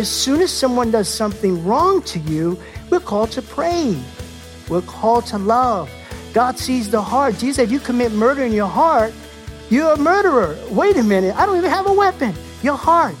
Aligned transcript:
As 0.00 0.08
soon 0.08 0.40
as 0.40 0.50
someone 0.50 0.90
does 0.90 1.08
something 1.08 1.62
wrong 1.62 2.00
to 2.04 2.18
you, 2.20 2.58
we're 2.88 3.00
called 3.00 3.30
to 3.32 3.42
pray. 3.42 3.96
We're 4.70 4.80
called 4.80 5.26
to 5.26 5.38
love. 5.38 5.90
God 6.32 6.58
sees 6.58 6.90
the 6.90 7.02
heart. 7.02 7.34
Jesus 7.34 7.56
said, 7.56 7.64
if 7.64 7.70
you 7.70 7.80
commit 7.80 8.10
murder 8.12 8.42
in 8.42 8.52
your 8.52 8.66
heart, 8.66 9.12
you're 9.68 9.92
a 9.92 9.98
murderer. 9.98 10.56
Wait 10.70 10.96
a 10.96 11.02
minute, 11.02 11.36
I 11.36 11.44
don't 11.44 11.58
even 11.58 11.70
have 11.70 11.86
a 11.86 11.92
weapon. 11.92 12.34
Your 12.62 12.76
heart. 12.76 13.14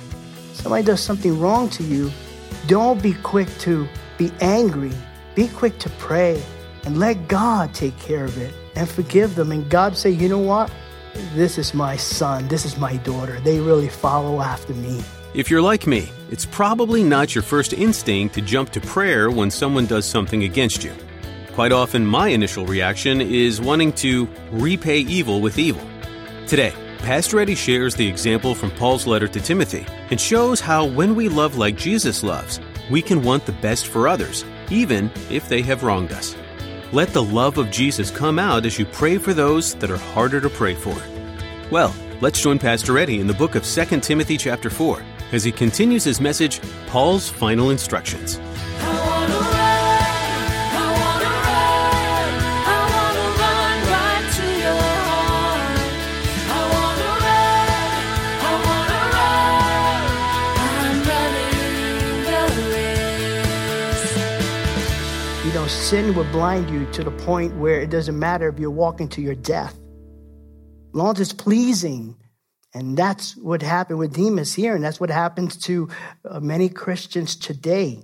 Somebody 0.54 0.82
does 0.82 1.02
something 1.02 1.38
wrong 1.38 1.68
to 1.70 1.82
you, 1.82 2.10
don't 2.66 3.02
be 3.02 3.12
quick 3.12 3.48
to 3.58 3.86
be 4.16 4.32
angry. 4.40 4.92
Be 5.34 5.48
quick 5.48 5.78
to 5.80 5.90
pray 5.90 6.42
and 6.84 6.98
let 6.98 7.28
God 7.28 7.74
take 7.74 7.98
care 7.98 8.24
of 8.24 8.38
it 8.38 8.54
and 8.74 8.88
forgive 8.88 9.34
them. 9.34 9.52
And 9.52 9.68
God 9.68 9.98
say, 9.98 10.10
you 10.10 10.30
know 10.30 10.38
what? 10.38 10.72
This 11.34 11.58
is 11.58 11.74
my 11.74 11.96
son. 11.96 12.48
This 12.48 12.64
is 12.64 12.78
my 12.78 12.96
daughter. 12.98 13.38
They 13.40 13.60
really 13.60 13.88
follow 13.90 14.40
after 14.40 14.72
me. 14.74 15.02
If 15.32 15.48
you're 15.48 15.62
like 15.62 15.86
me, 15.86 16.08
it's 16.32 16.44
probably 16.44 17.04
not 17.04 17.36
your 17.36 17.42
first 17.42 17.72
instinct 17.72 18.34
to 18.34 18.40
jump 18.40 18.70
to 18.70 18.80
prayer 18.80 19.30
when 19.30 19.48
someone 19.48 19.86
does 19.86 20.04
something 20.04 20.42
against 20.42 20.82
you. 20.82 20.92
Quite 21.52 21.70
often, 21.70 22.04
my 22.04 22.28
initial 22.28 22.66
reaction 22.66 23.20
is 23.20 23.60
wanting 23.60 23.92
to 23.92 24.28
repay 24.50 24.98
evil 24.98 25.40
with 25.40 25.56
evil. 25.56 25.86
Today, 26.48 26.72
Pastor 26.98 27.38
Eddie 27.38 27.54
shares 27.54 27.94
the 27.94 28.08
example 28.08 28.56
from 28.56 28.72
Paul's 28.72 29.06
letter 29.06 29.28
to 29.28 29.40
Timothy 29.40 29.86
and 30.10 30.20
shows 30.20 30.58
how 30.58 30.84
when 30.84 31.14
we 31.14 31.28
love 31.28 31.56
like 31.56 31.76
Jesus 31.76 32.24
loves, 32.24 32.58
we 32.90 33.00
can 33.00 33.22
want 33.22 33.46
the 33.46 33.52
best 33.52 33.86
for 33.86 34.08
others, 34.08 34.44
even 34.68 35.12
if 35.30 35.48
they 35.48 35.62
have 35.62 35.84
wronged 35.84 36.10
us. 36.10 36.34
Let 36.90 37.10
the 37.10 37.22
love 37.22 37.56
of 37.56 37.70
Jesus 37.70 38.10
come 38.10 38.40
out 38.40 38.66
as 38.66 38.80
you 38.80 38.84
pray 38.84 39.16
for 39.16 39.32
those 39.32 39.76
that 39.76 39.92
are 39.92 39.96
harder 39.96 40.40
to 40.40 40.50
pray 40.50 40.74
for. 40.74 41.00
Well, 41.70 41.94
let's 42.20 42.42
join 42.42 42.58
Pastor 42.58 42.98
Eddie 42.98 43.20
in 43.20 43.28
the 43.28 43.32
book 43.32 43.54
of 43.54 43.64
2 43.64 44.00
Timothy 44.00 44.36
chapter 44.36 44.70
4 44.70 45.00
as 45.32 45.44
he 45.44 45.52
continues 45.52 46.04
his 46.04 46.20
message, 46.20 46.60
Paul's 46.86 47.28
Final 47.28 47.70
Instructions. 47.70 48.38
You 65.50 65.56
know, 65.56 65.66
sin 65.66 66.14
will 66.14 66.24
blind 66.30 66.70
you 66.70 66.86
to 66.92 67.02
the 67.02 67.10
point 67.10 67.56
where 67.56 67.80
it 67.80 67.90
doesn't 67.90 68.16
matter 68.16 68.48
if 68.48 68.58
you're 68.60 68.70
walking 68.70 69.08
to 69.08 69.20
your 69.20 69.34
death. 69.34 69.74
As 69.74 70.94
long 70.94 71.14
as 71.14 71.20
it's 71.20 71.32
pleasing 71.32 72.14
and 72.72 72.96
that's 72.96 73.36
what 73.36 73.62
happened 73.62 73.98
with 73.98 74.14
Demas 74.14 74.54
here, 74.54 74.74
and 74.74 74.84
that's 74.84 75.00
what 75.00 75.10
happens 75.10 75.56
to 75.64 75.88
uh, 76.24 76.40
many 76.40 76.68
Christians 76.68 77.34
today. 77.34 78.00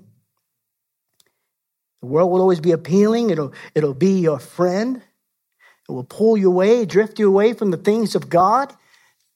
The 2.01 2.09
world 2.09 2.31
will 2.31 2.41
always 2.41 2.61
be 2.61 2.73
appealing, 2.73 3.31
it'll, 3.31 3.53
it'll 3.75 3.95
be 3.95 4.21
your 4.21 4.39
friend. 4.39 5.03
It 5.89 5.93
will 5.93 6.05
pull 6.05 6.37
you 6.37 6.51
away, 6.51 6.85
drift 6.85 7.21
you 7.21 7.29
away 7.29 7.53
from 7.53 7.71
the 7.71 7.77
things 7.77 8.17
of 8.17 8.29
God. 8.29 8.75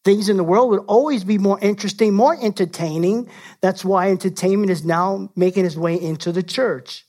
Things 0.04 0.28
in 0.28 0.36
the 0.36 0.42
world 0.42 0.70
will 0.70 0.84
always 0.86 1.22
be 1.22 1.38
more 1.38 1.60
interesting, 1.60 2.12
more 2.12 2.36
entertaining. 2.42 3.28
That's 3.60 3.84
why 3.84 4.10
entertainment 4.10 4.70
is 4.70 4.84
now 4.84 5.30
making 5.36 5.64
its 5.64 5.76
way 5.76 5.94
into 6.00 6.32
the 6.32 6.42
church. 6.42 7.06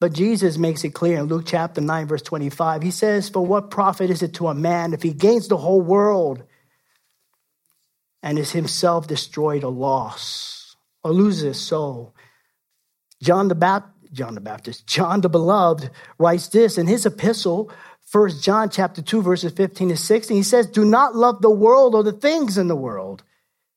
But 0.00 0.12
Jesus 0.12 0.58
makes 0.58 0.82
it 0.82 0.90
clear 0.90 1.18
in 1.18 1.26
Luke 1.26 1.44
chapter 1.46 1.80
9, 1.80 2.06
verse 2.08 2.22
25. 2.22 2.82
He 2.82 2.90
says, 2.90 3.28
For 3.28 3.46
what 3.46 3.70
profit 3.70 4.10
is 4.10 4.22
it 4.22 4.34
to 4.34 4.48
a 4.48 4.54
man 4.54 4.92
if 4.92 5.02
he 5.02 5.12
gains 5.12 5.46
the 5.46 5.56
whole 5.56 5.80
world 5.80 6.42
and 8.24 8.38
is 8.38 8.52
himself 8.52 9.06
destroyed 9.06 9.62
or 9.62 9.70
lost 9.70 10.76
or 11.04 11.12
loses 11.12 11.42
his 11.42 11.60
soul. 11.60 12.14
John 13.22 13.48
the 13.48 13.54
Baptist, 13.54 14.12
John 14.14 14.34
the 14.34 14.40
Baptist, 14.40 14.86
John 14.86 15.20
the 15.20 15.28
Beloved 15.28 15.90
writes 16.18 16.48
this 16.48 16.78
in 16.78 16.86
his 16.86 17.04
epistle, 17.04 17.70
1 18.10 18.40
John 18.40 18.70
chapter 18.70 19.02
2, 19.02 19.22
verses 19.22 19.52
15 19.52 19.90
to 19.90 19.96
16. 19.96 20.36
He 20.36 20.42
says, 20.42 20.66
Do 20.66 20.86
not 20.86 21.14
love 21.14 21.42
the 21.42 21.50
world 21.50 21.94
or 21.94 22.02
the 22.02 22.12
things 22.12 22.56
in 22.56 22.66
the 22.66 22.74
world. 22.74 23.22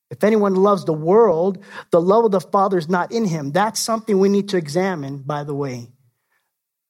If 0.10 0.24
anyone 0.24 0.56
loves 0.56 0.86
the 0.86 0.94
world, 0.94 1.62
the 1.92 2.02
love 2.02 2.24
of 2.24 2.32
the 2.32 2.40
Father 2.40 2.78
is 2.78 2.88
not 2.88 3.12
in 3.12 3.26
him. 3.26 3.52
That's 3.52 3.82
something 3.82 4.18
we 4.18 4.30
need 4.30 4.48
to 4.50 4.58
examine, 4.58 5.24
by 5.24 5.44
the 5.44 5.56
way. 5.56 5.90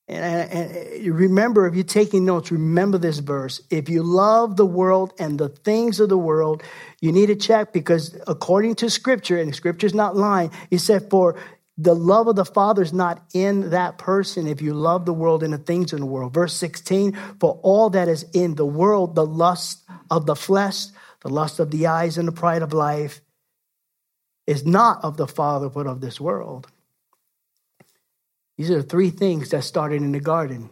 And, 0.09 0.51
and, 0.51 1.15
remember, 1.15 1.67
if 1.67 1.75
you're 1.75 1.83
taking 1.83 2.23
notes, 2.23 2.49
remember 2.49 2.97
this 2.97 3.19
verse. 3.19 3.61
If 3.69 3.89
you 3.89 4.03
love 4.03 4.55
the 4.55 4.65
world 4.65 5.13
and 5.19 5.37
the 5.37 5.49
things 5.49 5.99
of 5.99 6.07
the 6.07 6.17
world, 6.17 6.63
you 7.01 7.11
need 7.11 7.25
to 7.25 7.35
check 7.35 7.73
because 7.73 8.17
according 8.25 8.75
to 8.75 8.89
Scripture, 8.89 9.37
and 9.37 9.53
Scripture's 9.53 9.93
not 9.93 10.15
lying, 10.15 10.51
he 10.69 10.77
said, 10.77 11.09
For 11.09 11.35
the 11.77 11.93
love 11.93 12.27
of 12.27 12.37
the 12.37 12.45
Father 12.45 12.81
is 12.81 12.93
not 12.93 13.21
in 13.33 13.71
that 13.71 13.97
person 13.97 14.47
if 14.47 14.61
you 14.61 14.73
love 14.73 15.05
the 15.05 15.13
world 15.13 15.43
and 15.43 15.53
the 15.53 15.57
things 15.57 15.91
in 15.91 15.99
the 15.99 16.05
world. 16.05 16.33
Verse 16.33 16.53
16, 16.53 17.13
for 17.39 17.59
all 17.61 17.89
that 17.89 18.07
is 18.07 18.25
in 18.33 18.55
the 18.55 18.65
world, 18.65 19.13
the 19.13 19.25
lust 19.25 19.83
of 20.09 20.25
the 20.25 20.35
flesh, 20.35 20.85
the 21.21 21.29
lust 21.29 21.59
of 21.59 21.69
the 21.69 21.87
eyes, 21.87 22.17
and 22.17 22.27
the 22.27 22.31
pride 22.31 22.61
of 22.61 22.71
life, 22.71 23.19
is 24.47 24.65
not 24.65 25.03
of 25.03 25.17
the 25.17 25.27
Father, 25.27 25.69
but 25.69 25.85
of 25.85 25.99
this 25.99 26.21
world. 26.21 26.67
These 28.57 28.71
are 28.71 28.81
the 28.81 28.87
three 28.87 29.11
things 29.11 29.49
that 29.49 29.63
started 29.63 30.01
in 30.01 30.11
the 30.11 30.19
garden 30.19 30.69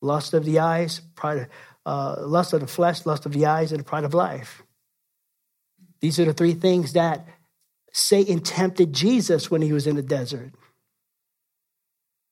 lust 0.00 0.34
of 0.34 0.44
the 0.44 0.58
eyes, 0.58 1.00
pride, 1.14 1.48
uh, 1.86 2.16
lust 2.26 2.52
of 2.52 2.60
the 2.60 2.66
flesh, 2.66 3.06
lust 3.06 3.24
of 3.24 3.32
the 3.32 3.46
eyes, 3.46 3.70
and 3.70 3.80
the 3.80 3.84
pride 3.84 4.02
of 4.02 4.14
life. 4.14 4.62
These 6.00 6.18
are 6.18 6.24
the 6.24 6.32
three 6.32 6.54
things 6.54 6.94
that 6.94 7.24
Satan 7.92 8.40
tempted 8.40 8.92
Jesus 8.92 9.48
when 9.48 9.62
he 9.62 9.72
was 9.72 9.86
in 9.86 9.94
the 9.94 10.02
desert. 10.02 10.50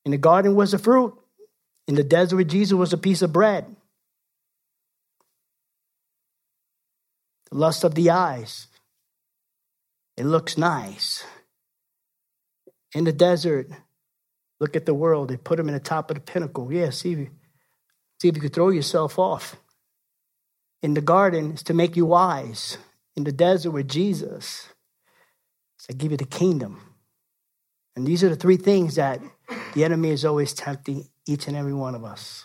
In 0.05 0.11
the 0.11 0.19
garden 0.19 0.57
was 0.57 0.73
the 0.73 0.79
fruit, 0.79 1.15
in 1.87 1.95
the 1.95 2.03
desert 2.05 2.37
with 2.37 2.49
Jesus 2.49 2.73
was 2.73 2.93
a 2.93 2.99
piece 2.99 3.23
of 3.23 3.33
bread. 3.33 3.77
The 7.51 7.59
lust 7.59 7.85
of 7.85 7.95
the 7.95 8.11
eyes. 8.11 8.67
It 10.17 10.25
looks 10.25 10.59
nice. 10.59 11.25
In 12.95 13.05
the 13.05 13.13
desert, 13.13 13.69
Look 14.61 14.77
at 14.77 14.87
the 14.87 14.95
world. 14.95 15.31
They 15.31 15.37
put 15.37 15.59
him 15.59 15.69
in 15.69 15.75
the 15.75 15.81
top 15.81 16.11
of 16.11 16.17
the 16.17 16.21
pinnacle. 16.21 16.73
Yeah, 16.73 16.91
see 16.91 17.13
if 17.13 17.19
you, 17.19 17.31
see 18.21 18.29
if 18.29 18.37
you 18.37 18.43
could 18.43 18.53
throw 18.53 18.69
yourself 18.69 19.19
off. 19.19 19.57
In 20.83 20.95
the 20.95 21.01
garden, 21.01 21.53
is 21.53 21.63
to 21.65 21.75
make 21.75 21.97
you 21.97 22.07
wise. 22.07 22.79
In 23.17 23.25
the 23.25 23.33
desert 23.33 23.73
with 23.73 23.89
Jesus, 23.89 24.69
it's 25.77 25.87
to 25.87 25.95
give 25.95 26.11
you 26.11 26.17
the 26.17 26.25
kingdom. 26.25 26.81
And 27.97 28.07
these 28.07 28.23
are 28.23 28.29
the 28.29 28.37
three 28.37 28.57
things 28.57 28.95
that 28.95 29.21
the 29.75 29.85
enemy 29.85 30.11
is 30.11 30.25
always 30.25 30.53
tempting 30.53 31.09
each 31.27 31.49
and 31.49 31.57
every 31.57 31.75
one 31.75 31.95
of 31.95 32.05
us. 32.05 32.45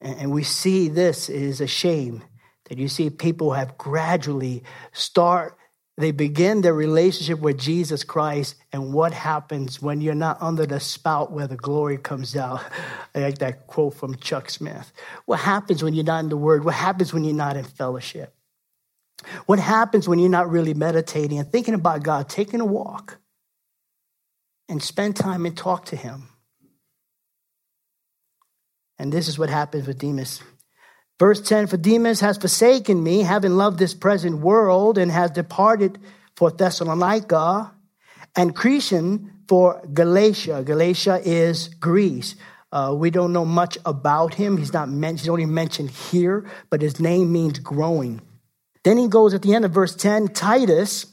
And 0.00 0.32
we 0.32 0.42
see 0.42 0.88
this 0.88 1.28
is 1.28 1.60
a 1.60 1.66
shame 1.66 2.24
that 2.68 2.78
you 2.78 2.88
see 2.88 3.08
people 3.10 3.52
have 3.52 3.78
gradually 3.78 4.64
start 4.92 5.56
they 5.98 6.10
begin 6.10 6.62
their 6.62 6.74
relationship 6.74 7.40
with 7.40 7.58
Jesus 7.58 8.02
Christ, 8.02 8.56
and 8.72 8.94
what 8.94 9.12
happens 9.12 9.82
when 9.82 10.00
you're 10.00 10.14
not 10.14 10.40
under 10.40 10.64
the 10.64 10.80
spout 10.80 11.32
where 11.32 11.46
the 11.46 11.56
glory 11.56 11.98
comes 11.98 12.34
out? 12.34 12.64
I 13.14 13.20
like 13.20 13.38
that 13.38 13.66
quote 13.66 13.94
from 13.94 14.16
Chuck 14.16 14.48
Smith. 14.48 14.90
What 15.26 15.40
happens 15.40 15.82
when 15.82 15.92
you're 15.92 16.04
not 16.04 16.20
in 16.20 16.30
the 16.30 16.36
Word? 16.36 16.64
What 16.64 16.74
happens 16.74 17.12
when 17.12 17.24
you're 17.24 17.34
not 17.34 17.56
in 17.58 17.64
fellowship? 17.64 18.34
What 19.46 19.58
happens 19.58 20.08
when 20.08 20.18
you're 20.18 20.30
not 20.30 20.50
really 20.50 20.74
meditating 20.74 21.38
and 21.38 21.50
thinking 21.50 21.74
about 21.74 22.02
God, 22.02 22.28
taking 22.28 22.60
a 22.60 22.66
walk 22.66 23.18
and 24.68 24.82
spend 24.82 25.14
time 25.14 25.44
and 25.44 25.56
talk 25.56 25.84
to 25.86 25.96
Him? 25.96 26.28
And 28.98 29.12
this 29.12 29.28
is 29.28 29.38
what 29.38 29.50
happens 29.50 29.86
with 29.86 29.98
Demas. 29.98 30.42
Verse 31.22 31.40
10 31.40 31.68
For 31.68 31.76
Demas 31.76 32.18
has 32.18 32.36
forsaken 32.36 33.00
me, 33.00 33.20
having 33.20 33.52
loved 33.52 33.78
this 33.78 33.94
present 33.94 34.40
world, 34.40 34.98
and 34.98 35.08
has 35.08 35.30
departed 35.30 36.00
for 36.34 36.50
Thessalonica, 36.50 37.72
and 38.34 38.56
Crescens 38.56 39.30
for 39.46 39.80
Galatia. 39.94 40.64
Galatia 40.64 41.20
is 41.24 41.68
Greece. 41.68 42.34
Uh, 42.72 42.92
we 42.98 43.10
don't 43.10 43.32
know 43.32 43.44
much 43.44 43.78
about 43.86 44.34
him. 44.34 44.56
He's 44.56 44.72
not 44.72 44.88
mentioned, 44.88 45.20
he's 45.20 45.28
only 45.28 45.46
mentioned 45.46 45.90
here, 45.90 46.50
but 46.70 46.82
his 46.82 46.98
name 46.98 47.30
means 47.30 47.60
growing. 47.60 48.20
Then 48.82 48.96
he 48.96 49.06
goes 49.06 49.32
at 49.32 49.42
the 49.42 49.54
end 49.54 49.64
of 49.64 49.70
verse 49.70 49.94
10 49.94 50.26
Titus, 50.26 51.06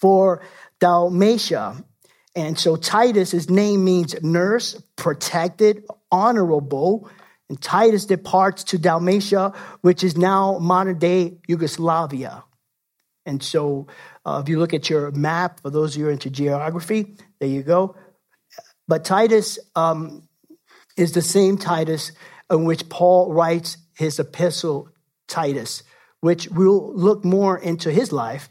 for 0.00 0.42
Dalmatia. 0.80 1.84
And 2.34 2.58
so 2.58 2.74
Titus, 2.74 3.30
his 3.30 3.48
name 3.48 3.84
means 3.84 4.20
nurse, 4.20 4.82
protected, 4.96 5.84
honorable. 6.10 7.08
And 7.48 7.60
Titus 7.60 8.06
departs 8.06 8.64
to 8.64 8.78
Dalmatia, 8.78 9.52
which 9.82 10.02
is 10.04 10.16
now 10.16 10.58
modern 10.58 10.98
day 10.98 11.38
Yugoslavia. 11.46 12.44
And 13.26 13.42
so 13.42 13.86
uh, 14.24 14.40
if 14.42 14.48
you 14.48 14.58
look 14.58 14.74
at 14.74 14.90
your 14.90 15.10
map, 15.12 15.60
for 15.60 15.70
those 15.70 15.94
of 15.94 15.98
you 15.98 16.04
who 16.04 16.10
are 16.10 16.12
into 16.12 16.30
geography, 16.30 17.16
there 17.38 17.48
you 17.48 17.62
go. 17.62 17.96
But 18.88 19.04
Titus 19.04 19.58
um, 19.76 20.28
is 20.96 21.12
the 21.12 21.22
same 21.22 21.56
Titus 21.56 22.12
in 22.50 22.64
which 22.64 22.88
Paul 22.88 23.32
writes 23.32 23.76
his 23.96 24.18
epistle, 24.18 24.88
Titus, 25.28 25.82
which 26.20 26.48
we'll 26.48 26.94
look 26.94 27.24
more 27.24 27.58
into 27.58 27.90
his 27.90 28.12
life 28.12 28.48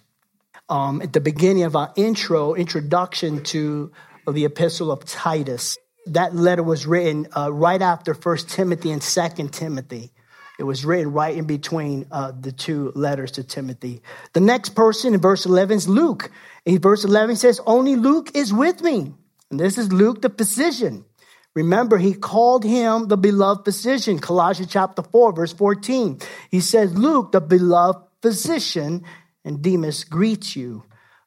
um, 0.69 1.01
at 1.01 1.13
the 1.13 1.19
beginning 1.19 1.63
of 1.63 1.75
our 1.75 1.91
intro, 1.95 2.53
introduction 2.53 3.43
to 3.43 3.91
the 4.29 4.45
epistle 4.45 4.91
of 4.91 5.03
Titus. 5.05 5.77
That 6.07 6.35
letter 6.35 6.63
was 6.63 6.85
written 6.87 7.27
uh, 7.35 7.51
right 7.51 7.81
after 7.81 8.13
First 8.13 8.49
Timothy 8.49 8.91
and 8.91 9.03
Second 9.03 9.53
Timothy. 9.53 10.11
It 10.59 10.63
was 10.63 10.85
written 10.85 11.11
right 11.11 11.35
in 11.35 11.45
between 11.45 12.05
uh, 12.11 12.33
the 12.39 12.51
two 12.51 12.91
letters 12.93 13.31
to 13.31 13.43
Timothy. 13.43 14.01
The 14.33 14.41
next 14.41 14.69
person 14.75 15.13
in 15.13 15.19
verse 15.19 15.45
11 15.45 15.77
is 15.77 15.87
Luke. 15.87 16.31
In 16.65 16.79
verse 16.79 17.03
11 17.03 17.37
says, 17.37 17.59
Only 17.65 17.95
Luke 17.95 18.31
is 18.35 18.53
with 18.53 18.81
me. 18.81 19.13
And 19.49 19.59
this 19.59 19.77
is 19.77 19.91
Luke 19.91 20.21
the 20.21 20.29
physician. 20.29 21.05
Remember, 21.53 21.97
he 21.97 22.13
called 22.13 22.63
him 22.63 23.07
the 23.07 23.17
beloved 23.17 23.65
physician. 23.65 24.19
Colossians 24.19 24.71
chapter 24.71 25.03
4, 25.03 25.33
verse 25.33 25.53
14. 25.53 26.19
He 26.49 26.61
says, 26.61 26.95
Luke, 26.97 27.31
the 27.31 27.41
beloved 27.41 28.07
physician, 28.21 29.03
and 29.43 29.61
Demas 29.61 30.03
greets 30.03 30.55
you. 30.55 30.83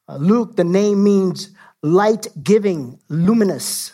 Uh, 0.08 0.16
Luke, 0.16 0.56
the 0.56 0.64
name 0.64 1.02
means 1.02 1.50
light 1.82 2.26
giving, 2.42 2.98
luminous. 3.08 3.92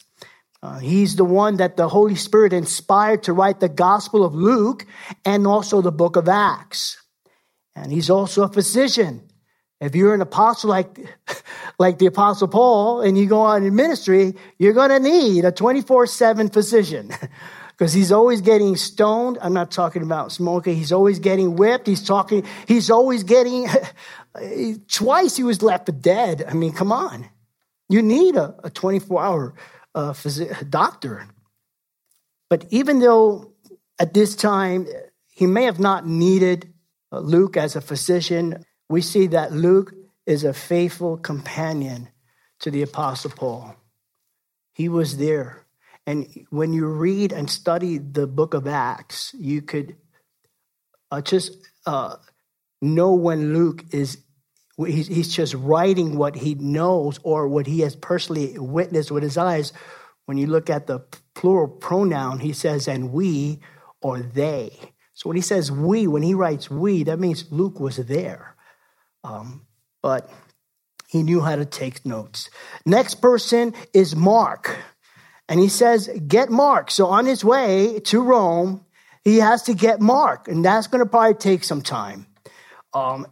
Uh, 0.63 0.79
he's 0.79 1.17
the 1.17 1.25
one 1.25 1.57
that 1.57 1.77
the 1.77 1.89
Holy 1.89 2.15
Spirit 2.15 2.53
inspired 2.53 3.23
to 3.23 3.33
write 3.33 3.61
the 3.61 3.69
Gospel 3.69 4.25
of 4.25 4.35
Luke 4.35 4.87
and 5.25 5.47
also 5.47 5.81
the 5.81 5.93
book 5.93 6.17
of 6.17 6.29
Acts. 6.29 7.03
And 7.75 7.91
he's 7.91 8.11
also 8.11 8.43
a 8.43 8.49
physician. 8.49 9.27
If 9.81 9.95
you're 9.95 10.13
an 10.13 10.21
apostle 10.21 10.69
like, 10.69 10.99
like 11.79 11.99
the 11.99 12.07
apostle 12.07 12.49
Paul 12.49 13.01
and 13.01 13.17
you 13.17 13.27
go 13.27 13.41
on 13.41 13.65
in 13.65 13.75
ministry, 13.75 14.35
you're 14.59 14.75
going 14.75 14.91
to 14.91 15.01
need 15.01 15.47
a 15.47 15.53
24 15.53 16.07
7 16.07 16.51
physician 16.51 17.11
because 17.71 17.95
he's 17.95 18.13
always 18.13 18.43
getting 18.43 18.77
stoned. 18.77 19.39
I'm 19.41 19.55
not 19.55 19.71
talking 19.71 20.03
about 20.03 20.31
smoking. 20.31 20.77
He's 20.77 20.93
always 20.93 21.21
getting 21.21 21.57
whipped. 21.57 21.87
He's 21.87 22.05
talking, 22.05 22.45
he's 22.69 22.91
always 22.91 23.23
getting, 23.23 23.67
twice 24.93 25.39
he 25.39 25.43
was 25.43 25.63
left 25.63 26.03
dead. 26.03 26.45
I 26.47 26.53
mean, 26.53 26.73
come 26.73 26.93
on. 26.93 27.27
You 27.89 28.03
need 28.03 28.37
a 28.37 28.71
24 28.75 29.23
hour 29.23 29.55
uh, 29.95 30.13
phys- 30.13 30.69
doctor. 30.71 31.27
But 32.49 32.67
even 32.71 33.01
though 33.01 33.53
at 33.99 34.15
this 34.15 34.35
time 34.35 34.87
he 35.29 35.47
may 35.47 35.65
have 35.65 35.81
not 35.81 36.07
needed 36.07 36.73
uh, 37.13 37.21
Luke 37.21 37.57
as 37.57 37.77
a 37.77 37.81
physician, 37.81 38.65
we 38.89 39.01
see 39.01 39.29
that 39.29 39.53
Luke 39.53 39.95
is 40.27 40.45
a 40.45 40.53
faithful 40.53 41.17
companion 41.17 42.09
to 42.61 42.71
the 42.71 42.83
Apostle 42.83 43.31
Paul. 43.31 43.75
He 44.75 44.89
was 44.89 45.17
there. 45.17 45.67
And 46.07 46.47
when 46.51 46.73
you 46.73 46.87
read 46.87 47.33
and 47.33 47.49
study 47.51 47.99
the 47.99 48.27
book 48.27 48.55
of 48.55 48.67
Acts, 48.67 49.35
you 49.39 49.63
could 49.63 49.97
uh, 51.11 51.21
just 51.21 51.57
uh, 51.87 52.17
know 52.81 53.15
when 53.15 53.55
Luke 53.55 53.85
is 53.93 54.19
he's, 54.85 55.35
just 55.35 55.55
writing 55.55 56.17
what 56.17 56.37
he 56.37 56.55
knows 56.55 57.19
or 57.23 57.49
what 57.49 57.67
he 57.67 57.81
has 57.81 57.97
personally 57.97 58.59
witnessed 58.59 59.11
with 59.11 59.23
his 59.23 59.37
eyes. 59.37 59.73
When 60.27 60.39
you 60.39 60.47
look 60.47 60.71
at 60.71 60.87
the 60.87 61.01
plural 61.35 61.69
pronoun, 61.69 62.41
he 62.41 62.53
says, 62.53 62.87
and 62.87 63.13
we 63.13 63.61
or 64.01 64.21
they. 64.21 64.79
So 65.15 65.29
when 65.29 65.37
he 65.37 65.43
says 65.43 65.71
we, 65.71 66.07
when 66.07 66.23
he 66.23 66.35
writes 66.35 66.71
we, 66.71 67.05
that 67.05 67.19
means 67.19 67.51
Luke 67.51 67.81
was 67.81 67.97
there. 67.97 68.57
Um, 69.25 69.67
but 70.03 70.31
he 71.09 71.23
knew 71.23 71.41
how 71.41 71.57
to 71.57 71.65
take 71.65 72.07
notes. 72.07 72.49
Next 72.87 73.17
person 73.17 73.75
is 73.93 74.15
Mark. 74.15 74.79
And 75.49 75.59
he 75.59 75.69
says, 75.69 76.09
get 76.27 76.49
Mark. 76.49 76.91
So 76.91 77.07
on 77.07 77.27
his 77.27 77.45
way 77.45 78.01
to 78.05 78.23
Rome, 78.23 78.87
he 79.25 79.39
has 79.39 79.65
to 79.65 79.75
get 79.75 80.01
Mark. 80.01 80.47
And 80.47 80.65
that's 80.65 80.87
going 80.87 81.05
to 81.05 81.11
probably 81.11 81.35
take 81.35 81.65
some 81.65 81.83
time. 81.83 82.27
Um, 82.95 83.27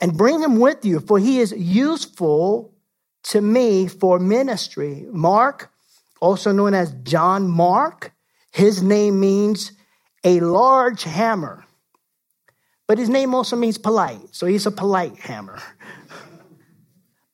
and 0.00 0.16
bring 0.16 0.40
him 0.40 0.58
with 0.58 0.84
you, 0.84 1.00
for 1.00 1.18
he 1.18 1.40
is 1.40 1.52
useful 1.52 2.72
to 3.24 3.40
me 3.40 3.88
for 3.88 4.18
ministry. 4.18 5.06
Mark, 5.10 5.70
also 6.20 6.52
known 6.52 6.74
as 6.74 6.92
John 7.02 7.48
Mark, 7.48 8.12
his 8.52 8.82
name 8.82 9.20
means 9.20 9.72
a 10.24 10.40
large 10.40 11.04
hammer. 11.04 11.64
But 12.86 12.98
his 12.98 13.08
name 13.08 13.34
also 13.34 13.54
means 13.56 13.76
polite, 13.76 14.34
so 14.34 14.46
he's 14.46 14.66
a 14.66 14.70
polite 14.70 15.16
hammer. 15.18 15.60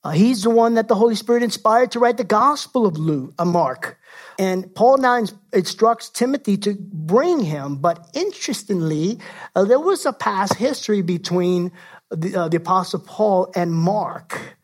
Uh, 0.02 0.10
he's 0.10 0.42
the 0.42 0.50
one 0.50 0.74
that 0.74 0.88
the 0.88 0.94
Holy 0.94 1.14
Spirit 1.14 1.42
inspired 1.42 1.90
to 1.92 1.98
write 1.98 2.18
the 2.18 2.24
Gospel 2.24 2.84
of 2.84 2.98
Luke, 2.98 3.32
uh, 3.38 3.44
Mark. 3.44 3.98
And 4.38 4.74
Paul 4.74 4.98
now 4.98 5.24
instructs 5.52 6.10
Timothy 6.10 6.58
to 6.58 6.74
bring 6.74 7.40
him. 7.40 7.76
But 7.76 8.10
interestingly, 8.12 9.18
uh, 9.54 9.64
there 9.64 9.80
was 9.80 10.04
a 10.04 10.12
past 10.12 10.54
history 10.54 11.00
between 11.00 11.72
the, 12.16 12.36
uh, 12.36 12.48
the 12.48 12.56
Apostle 12.56 13.00
Paul 13.00 13.52
and 13.54 13.72
Mark. 13.72 14.56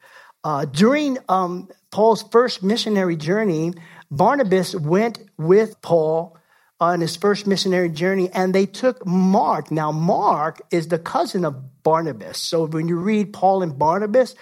Uh, 0.43 0.65
during 0.65 1.19
um, 1.29 1.69
Paul's 1.91 2.23
first 2.23 2.63
missionary 2.63 3.17
journey, 3.17 3.75
Barnabas 4.11 4.75
went 4.75 5.19
with 5.37 5.81
Paul 5.83 6.37
on 6.81 7.01
his 7.01 7.17
first 7.17 7.47
missionary 7.47 7.91
journey 7.91 8.31
and 8.33 8.55
they 8.55 8.67
took 8.67 9.05
Mark. 9.07 9.71
Now, 9.71 9.93
Mark 9.93 10.63
is 10.71 10.89
the 10.89 10.99
cousin 10.99 11.45
of 11.45 11.83
Barnabas. 11.83 12.39
So 12.39 12.67
when 12.67 12.89
you 12.89 12.97
read 12.97 13.33
Paul 13.33 13.63
and 13.63 13.79
Barnabas, 13.79 14.35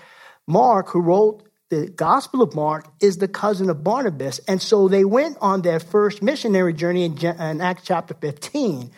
Mark, 0.46 0.88
who 0.88 1.00
wrote 1.00 1.42
the 1.70 1.88
Gospel 1.88 2.40
of 2.40 2.54
Mark, 2.54 2.86
is 3.00 3.18
the 3.18 3.28
cousin 3.28 3.68
of 3.68 3.84
Barnabas. 3.84 4.38
And 4.46 4.62
so 4.62 4.88
they 4.88 5.04
went 5.04 5.36
on 5.40 5.62
their 5.62 5.80
first 5.80 6.22
missionary 6.22 6.72
journey 6.72 7.04
in, 7.04 7.18
in 7.18 7.60
Acts 7.60 7.82
chapter 7.84 8.14
15. 8.14 8.90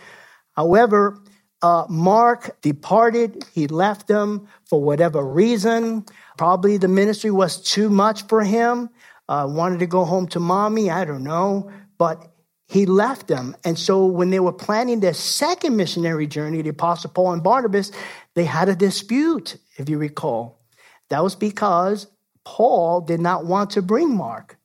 However, 0.54 1.18
uh, 1.62 1.86
Mark 1.88 2.60
departed. 2.62 3.44
He 3.52 3.66
left 3.66 4.08
them 4.08 4.48
for 4.64 4.82
whatever 4.82 5.24
reason. 5.24 6.06
Probably 6.38 6.76
the 6.76 6.88
ministry 6.88 7.30
was 7.30 7.60
too 7.60 7.90
much 7.90 8.26
for 8.26 8.42
him. 8.42 8.90
Uh, 9.28 9.46
wanted 9.48 9.80
to 9.80 9.86
go 9.86 10.04
home 10.04 10.26
to 10.28 10.40
mommy. 10.40 10.90
I 10.90 11.04
don't 11.04 11.22
know. 11.22 11.70
But 11.98 12.32
he 12.68 12.86
left 12.86 13.26
them. 13.26 13.56
And 13.64 13.78
so 13.78 14.06
when 14.06 14.30
they 14.30 14.40
were 14.40 14.52
planning 14.52 15.00
their 15.00 15.12
second 15.14 15.76
missionary 15.76 16.26
journey, 16.26 16.62
the 16.62 16.70
Apostle 16.70 17.10
Paul 17.10 17.32
and 17.32 17.42
Barnabas, 17.42 17.90
they 18.34 18.44
had 18.44 18.68
a 18.68 18.76
dispute, 18.76 19.56
if 19.76 19.88
you 19.88 19.98
recall. 19.98 20.60
That 21.08 21.22
was 21.22 21.34
because 21.34 22.06
Paul 22.44 23.00
did 23.00 23.20
not 23.20 23.44
want 23.44 23.70
to 23.70 23.82
bring 23.82 24.16
Mark, 24.16 24.56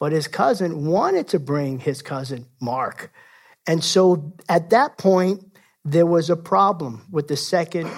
but 0.00 0.12
his 0.12 0.26
cousin 0.26 0.86
wanted 0.86 1.28
to 1.28 1.38
bring 1.38 1.78
his 1.78 2.02
cousin 2.02 2.46
Mark. 2.60 3.12
And 3.66 3.82
so 3.82 4.34
at 4.48 4.70
that 4.70 4.98
point, 4.98 5.51
there 5.84 6.06
was 6.06 6.30
a 6.30 6.36
problem 6.36 7.04
with 7.10 7.28
the 7.28 7.36
second 7.36 7.90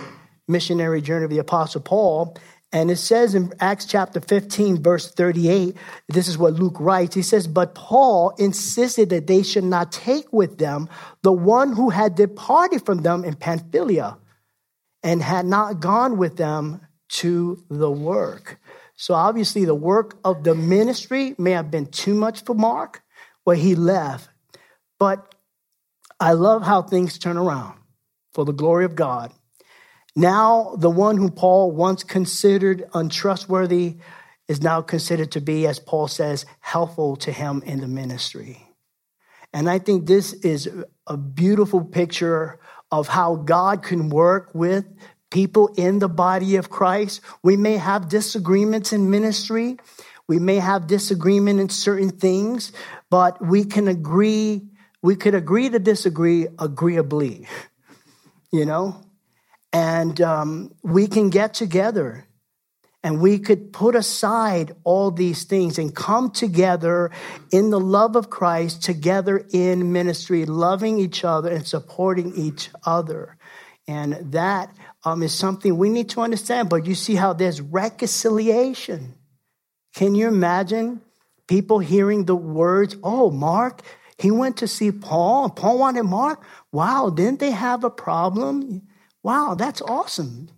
missionary 0.48 1.00
journey 1.00 1.24
of 1.24 1.30
the 1.30 1.38
Apostle 1.38 1.80
Paul. 1.80 2.36
And 2.72 2.90
it 2.90 2.96
says 2.96 3.34
in 3.34 3.52
Acts 3.60 3.84
chapter 3.86 4.20
15, 4.20 4.82
verse 4.82 5.12
38, 5.12 5.76
this 6.08 6.26
is 6.26 6.36
what 6.36 6.54
Luke 6.54 6.76
writes. 6.80 7.14
He 7.14 7.22
says, 7.22 7.46
But 7.46 7.74
Paul 7.74 8.34
insisted 8.38 9.10
that 9.10 9.26
they 9.26 9.42
should 9.42 9.64
not 9.64 9.92
take 9.92 10.32
with 10.32 10.58
them 10.58 10.88
the 11.22 11.32
one 11.32 11.72
who 11.72 11.90
had 11.90 12.16
departed 12.16 12.84
from 12.84 13.02
them 13.02 13.24
in 13.24 13.34
Pamphylia 13.34 14.18
and 15.02 15.22
had 15.22 15.46
not 15.46 15.80
gone 15.80 16.16
with 16.16 16.36
them 16.36 16.80
to 17.08 17.62
the 17.70 17.90
work. 17.90 18.58
So 18.96 19.14
obviously, 19.14 19.64
the 19.64 19.74
work 19.74 20.18
of 20.24 20.44
the 20.44 20.54
ministry 20.54 21.34
may 21.38 21.52
have 21.52 21.70
been 21.70 21.86
too 21.86 22.14
much 22.14 22.44
for 22.44 22.54
Mark, 22.54 23.02
where 23.44 23.56
he 23.56 23.74
left. 23.74 24.28
But 24.98 25.33
I 26.24 26.32
love 26.32 26.62
how 26.62 26.80
things 26.80 27.18
turn 27.18 27.36
around 27.36 27.78
for 28.32 28.46
the 28.46 28.52
glory 28.54 28.86
of 28.86 28.94
God. 28.94 29.30
Now, 30.16 30.74
the 30.78 30.88
one 30.88 31.18
whom 31.18 31.32
Paul 31.32 31.70
once 31.70 32.02
considered 32.02 32.88
untrustworthy 32.94 33.98
is 34.48 34.62
now 34.62 34.80
considered 34.80 35.32
to 35.32 35.42
be, 35.42 35.66
as 35.66 35.78
Paul 35.78 36.08
says, 36.08 36.46
helpful 36.60 37.16
to 37.16 37.30
him 37.30 37.62
in 37.66 37.82
the 37.82 37.88
ministry. 37.88 38.66
And 39.52 39.68
I 39.68 39.78
think 39.78 40.06
this 40.06 40.32
is 40.32 40.66
a 41.06 41.18
beautiful 41.18 41.84
picture 41.84 42.58
of 42.90 43.06
how 43.06 43.36
God 43.36 43.82
can 43.82 44.08
work 44.08 44.48
with 44.54 44.86
people 45.30 45.74
in 45.76 45.98
the 45.98 46.08
body 46.08 46.56
of 46.56 46.70
Christ. 46.70 47.20
We 47.42 47.58
may 47.58 47.76
have 47.76 48.08
disagreements 48.08 48.94
in 48.94 49.10
ministry. 49.10 49.76
We 50.26 50.38
may 50.38 50.56
have 50.56 50.86
disagreement 50.86 51.60
in 51.60 51.68
certain 51.68 52.08
things, 52.08 52.72
but 53.10 53.44
we 53.44 53.66
can 53.66 53.88
agree 53.88 54.70
we 55.04 55.16
could 55.16 55.34
agree 55.34 55.68
to 55.68 55.78
disagree 55.78 56.46
agreeably, 56.58 57.46
you 58.52 58.64
know? 58.64 59.02
And 59.70 60.18
um, 60.22 60.74
we 60.82 61.08
can 61.08 61.28
get 61.28 61.52
together 61.52 62.26
and 63.02 63.20
we 63.20 63.38
could 63.38 63.70
put 63.70 63.94
aside 63.96 64.74
all 64.82 65.10
these 65.10 65.44
things 65.44 65.76
and 65.76 65.94
come 65.94 66.30
together 66.30 67.10
in 67.52 67.68
the 67.68 67.78
love 67.78 68.16
of 68.16 68.30
Christ, 68.30 68.82
together 68.82 69.44
in 69.52 69.92
ministry, 69.92 70.46
loving 70.46 70.98
each 70.98 71.22
other 71.22 71.52
and 71.52 71.66
supporting 71.66 72.34
each 72.34 72.70
other. 72.86 73.36
And 73.86 74.32
that 74.32 74.74
um, 75.04 75.22
is 75.22 75.34
something 75.34 75.76
we 75.76 75.90
need 75.90 76.08
to 76.10 76.22
understand. 76.22 76.70
But 76.70 76.86
you 76.86 76.94
see 76.94 77.16
how 77.16 77.34
there's 77.34 77.60
reconciliation. 77.60 79.16
Can 79.94 80.14
you 80.14 80.28
imagine 80.28 81.02
people 81.46 81.78
hearing 81.80 82.24
the 82.24 82.34
words, 82.34 82.96
oh, 83.02 83.30
Mark, 83.30 83.82
he 84.18 84.30
went 84.30 84.58
to 84.58 84.68
see 84.68 84.92
Paul, 84.92 85.44
and 85.44 85.56
Paul 85.56 85.78
wanted 85.78 86.04
Mark? 86.04 86.44
Wow, 86.72 87.10
didn't 87.10 87.40
they 87.40 87.50
have 87.50 87.84
a 87.84 87.90
problem? 87.90 88.82
Wow, 89.22 89.54
that's 89.54 89.82
awesome. 89.82 90.48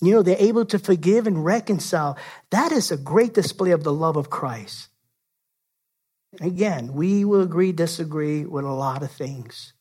You 0.00 0.12
know, 0.12 0.22
they're 0.22 0.36
able 0.38 0.64
to 0.66 0.78
forgive 0.78 1.26
and 1.26 1.44
reconcile. 1.44 2.18
That 2.50 2.72
is 2.72 2.90
a 2.90 2.96
great 2.96 3.34
display 3.34 3.70
of 3.70 3.84
the 3.84 3.92
love 3.92 4.16
of 4.16 4.30
Christ. 4.30 4.88
Again, 6.40 6.94
we 6.94 7.24
will 7.24 7.42
agree, 7.42 7.72
disagree 7.72 8.44
with 8.44 8.64
a 8.64 8.72
lot 8.72 9.02
of 9.02 9.10
things. 9.10 9.72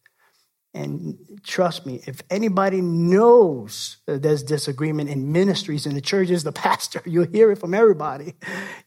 And 0.75 1.17
trust 1.43 1.85
me, 1.85 2.01
if 2.07 2.21
anybody 2.29 2.81
knows 2.81 3.97
that 4.07 4.23
there's 4.23 4.43
disagreement 4.43 5.09
in 5.09 5.31
ministries 5.31 5.85
in 5.85 5.93
the 5.93 6.01
churches, 6.01 6.43
the 6.43 6.51
pastor, 6.67 7.01
you'll 7.05 7.27
hear 7.27 7.51
it 7.51 7.59
from 7.59 7.73
everybody. 7.73 8.33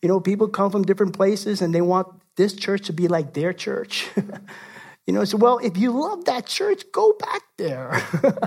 You 0.02 0.08
know, 0.08 0.20
people 0.20 0.48
come 0.48 0.70
from 0.70 0.84
different 0.84 1.14
places 1.14 1.62
and 1.62 1.74
they 1.74 1.80
want 1.80 2.08
this 2.36 2.54
church 2.54 2.86
to 2.86 2.92
be 2.92 3.08
like 3.08 3.34
their 3.34 3.52
church. 3.52 4.08
You 5.06 5.14
know, 5.14 5.24
so 5.24 5.36
well, 5.36 5.58
if 5.58 5.76
you 5.76 5.92
love 5.92 6.24
that 6.24 6.46
church, 6.46 6.82
go 6.90 7.12
back 7.12 7.42
there. 7.58 8.02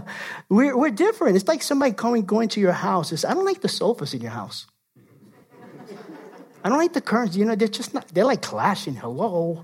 we're, 0.50 0.78
we're 0.78 0.90
different. 0.92 1.38
It's 1.38 1.48
like 1.48 1.64
somebody 1.64 1.94
coming 1.94 2.26
going 2.26 2.50
to 2.50 2.60
your 2.60 2.74
house. 2.74 3.14
It's, 3.14 3.24
I 3.24 3.34
don't 3.34 3.46
like 3.46 3.62
the 3.62 3.70
sofas 3.70 4.14
in 4.14 4.20
your 4.20 4.32
house. 4.32 4.68
I 6.62 6.68
don't 6.68 6.78
like 6.78 6.92
the 6.92 7.02
curtains. 7.02 7.38
You 7.38 7.46
know, 7.46 7.56
they're 7.56 7.70
just 7.70 7.94
not. 7.94 8.10
They're 8.10 8.26
like 8.26 8.42
clashing. 8.42 8.96
Hello, 8.96 9.64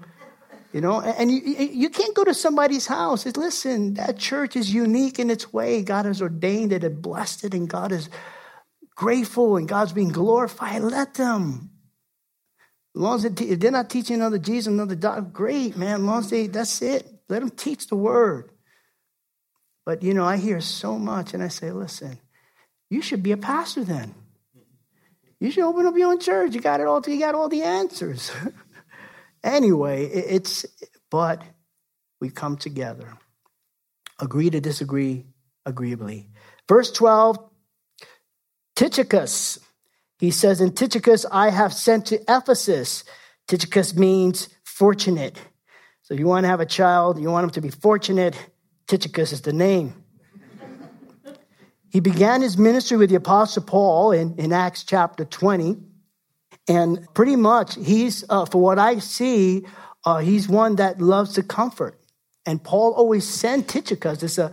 you 0.71 0.79
know. 0.79 1.01
And 1.01 1.29
you 1.29 1.41
you 1.41 1.89
can't 1.89 2.15
go 2.15 2.23
to 2.23 2.33
somebody's 2.33 2.87
house. 2.87 3.25
It's, 3.25 3.35
listen, 3.35 3.95
that 3.95 4.17
church 4.17 4.55
is 4.55 4.73
unique 4.73 5.19
in 5.19 5.29
its 5.29 5.51
way. 5.51 5.81
God 5.81 6.05
has 6.05 6.21
ordained 6.21 6.71
it 6.71 6.85
and 6.85 7.01
blessed 7.01 7.43
it, 7.43 7.53
and 7.53 7.67
God 7.67 7.91
is 7.91 8.09
grateful, 8.95 9.57
and 9.57 9.67
God's 9.67 9.91
being 9.91 10.13
glorified. 10.13 10.81
Let 10.83 11.15
them. 11.15 11.71
As 12.95 13.01
long 13.01 13.15
as 13.15 13.23
they, 13.23 13.55
they're 13.55 13.71
not 13.71 13.89
teaching 13.89 14.15
another 14.15 14.37
Jesus, 14.37 14.67
another 14.67 14.95
doctor, 14.95 15.21
great, 15.21 15.75
man. 15.75 15.95
As 15.95 16.01
long 16.01 16.19
as 16.19 16.29
they, 16.29 16.47
that's 16.47 16.81
it. 16.81 17.05
Let 17.27 17.39
them 17.39 17.49
teach 17.49 17.87
the 17.87 17.95
word. 17.95 18.51
But, 19.85 20.01
you 20.01 20.13
know, 20.13 20.23
I 20.23 20.37
hear 20.37 20.61
so 20.61 20.97
much 20.97 21.33
and 21.33 21.43
I 21.43 21.49
say, 21.49 21.71
listen, 21.71 22.17
you 22.89 23.01
should 23.01 23.21
be 23.21 23.33
a 23.33 23.37
pastor 23.37 23.83
then. 23.83 24.15
You 25.39 25.51
should 25.51 25.65
open 25.65 25.85
up 25.85 25.97
your 25.97 26.09
own 26.09 26.19
church. 26.19 26.55
You 26.55 26.61
got 26.61 26.79
it 26.79 26.87
all, 26.87 27.01
you 27.05 27.19
got 27.19 27.35
all 27.35 27.49
the 27.49 27.63
answers. 27.63 28.31
anyway, 29.43 30.05
it's, 30.05 30.65
but 31.11 31.41
we 32.21 32.29
come 32.29 32.55
together. 32.55 33.17
Agree 34.19 34.49
to 34.49 34.61
disagree 34.61 35.25
agreeably. 35.65 36.29
Verse 36.69 36.91
12, 36.91 37.37
Tychicus, 38.75 39.59
he 40.17 40.31
says, 40.31 40.61
In 40.61 40.73
Tychicus 40.73 41.25
I 41.31 41.49
have 41.49 41.73
sent 41.73 42.07
to 42.07 42.21
Ephesus. 42.27 43.03
Tychicus 43.47 43.95
means 43.95 44.49
fortunate. 44.63 45.39
So 46.03 46.13
you 46.13 46.27
want 46.27 46.43
to 46.43 46.47
have 46.47 46.59
a 46.59 46.65
child, 46.65 47.19
you 47.19 47.29
want 47.31 47.45
him 47.45 47.49
to 47.51 47.61
be 47.61 47.69
fortunate, 47.69 48.37
Tychicus 48.87 49.31
is 49.31 49.41
the 49.41 49.53
name. 49.53 49.93
he 51.89 51.99
began 51.99 52.41
his 52.41 52.57
ministry 52.57 52.97
with 52.97 53.09
the 53.09 53.15
Apostle 53.15 53.63
Paul 53.63 54.11
in, 54.11 54.35
in 54.37 54.53
Acts 54.53 54.83
chapter 54.83 55.25
20. 55.25 55.77
And 56.67 57.07
pretty 57.13 57.35
much, 57.35 57.75
he's, 57.75 58.23
uh, 58.29 58.45
for 58.45 58.61
what 58.61 58.79
I 58.79 58.99
see, 58.99 59.65
uh, 60.03 60.19
he's 60.19 60.47
one 60.47 60.75
that 60.75 61.01
loves 61.01 61.33
to 61.33 61.43
comfort. 61.43 61.99
And 62.45 62.63
Paul 62.63 62.93
always 62.93 63.27
sent 63.27 63.67
Tychicus. 63.67 64.21
It's 64.21 64.37
a, 64.37 64.51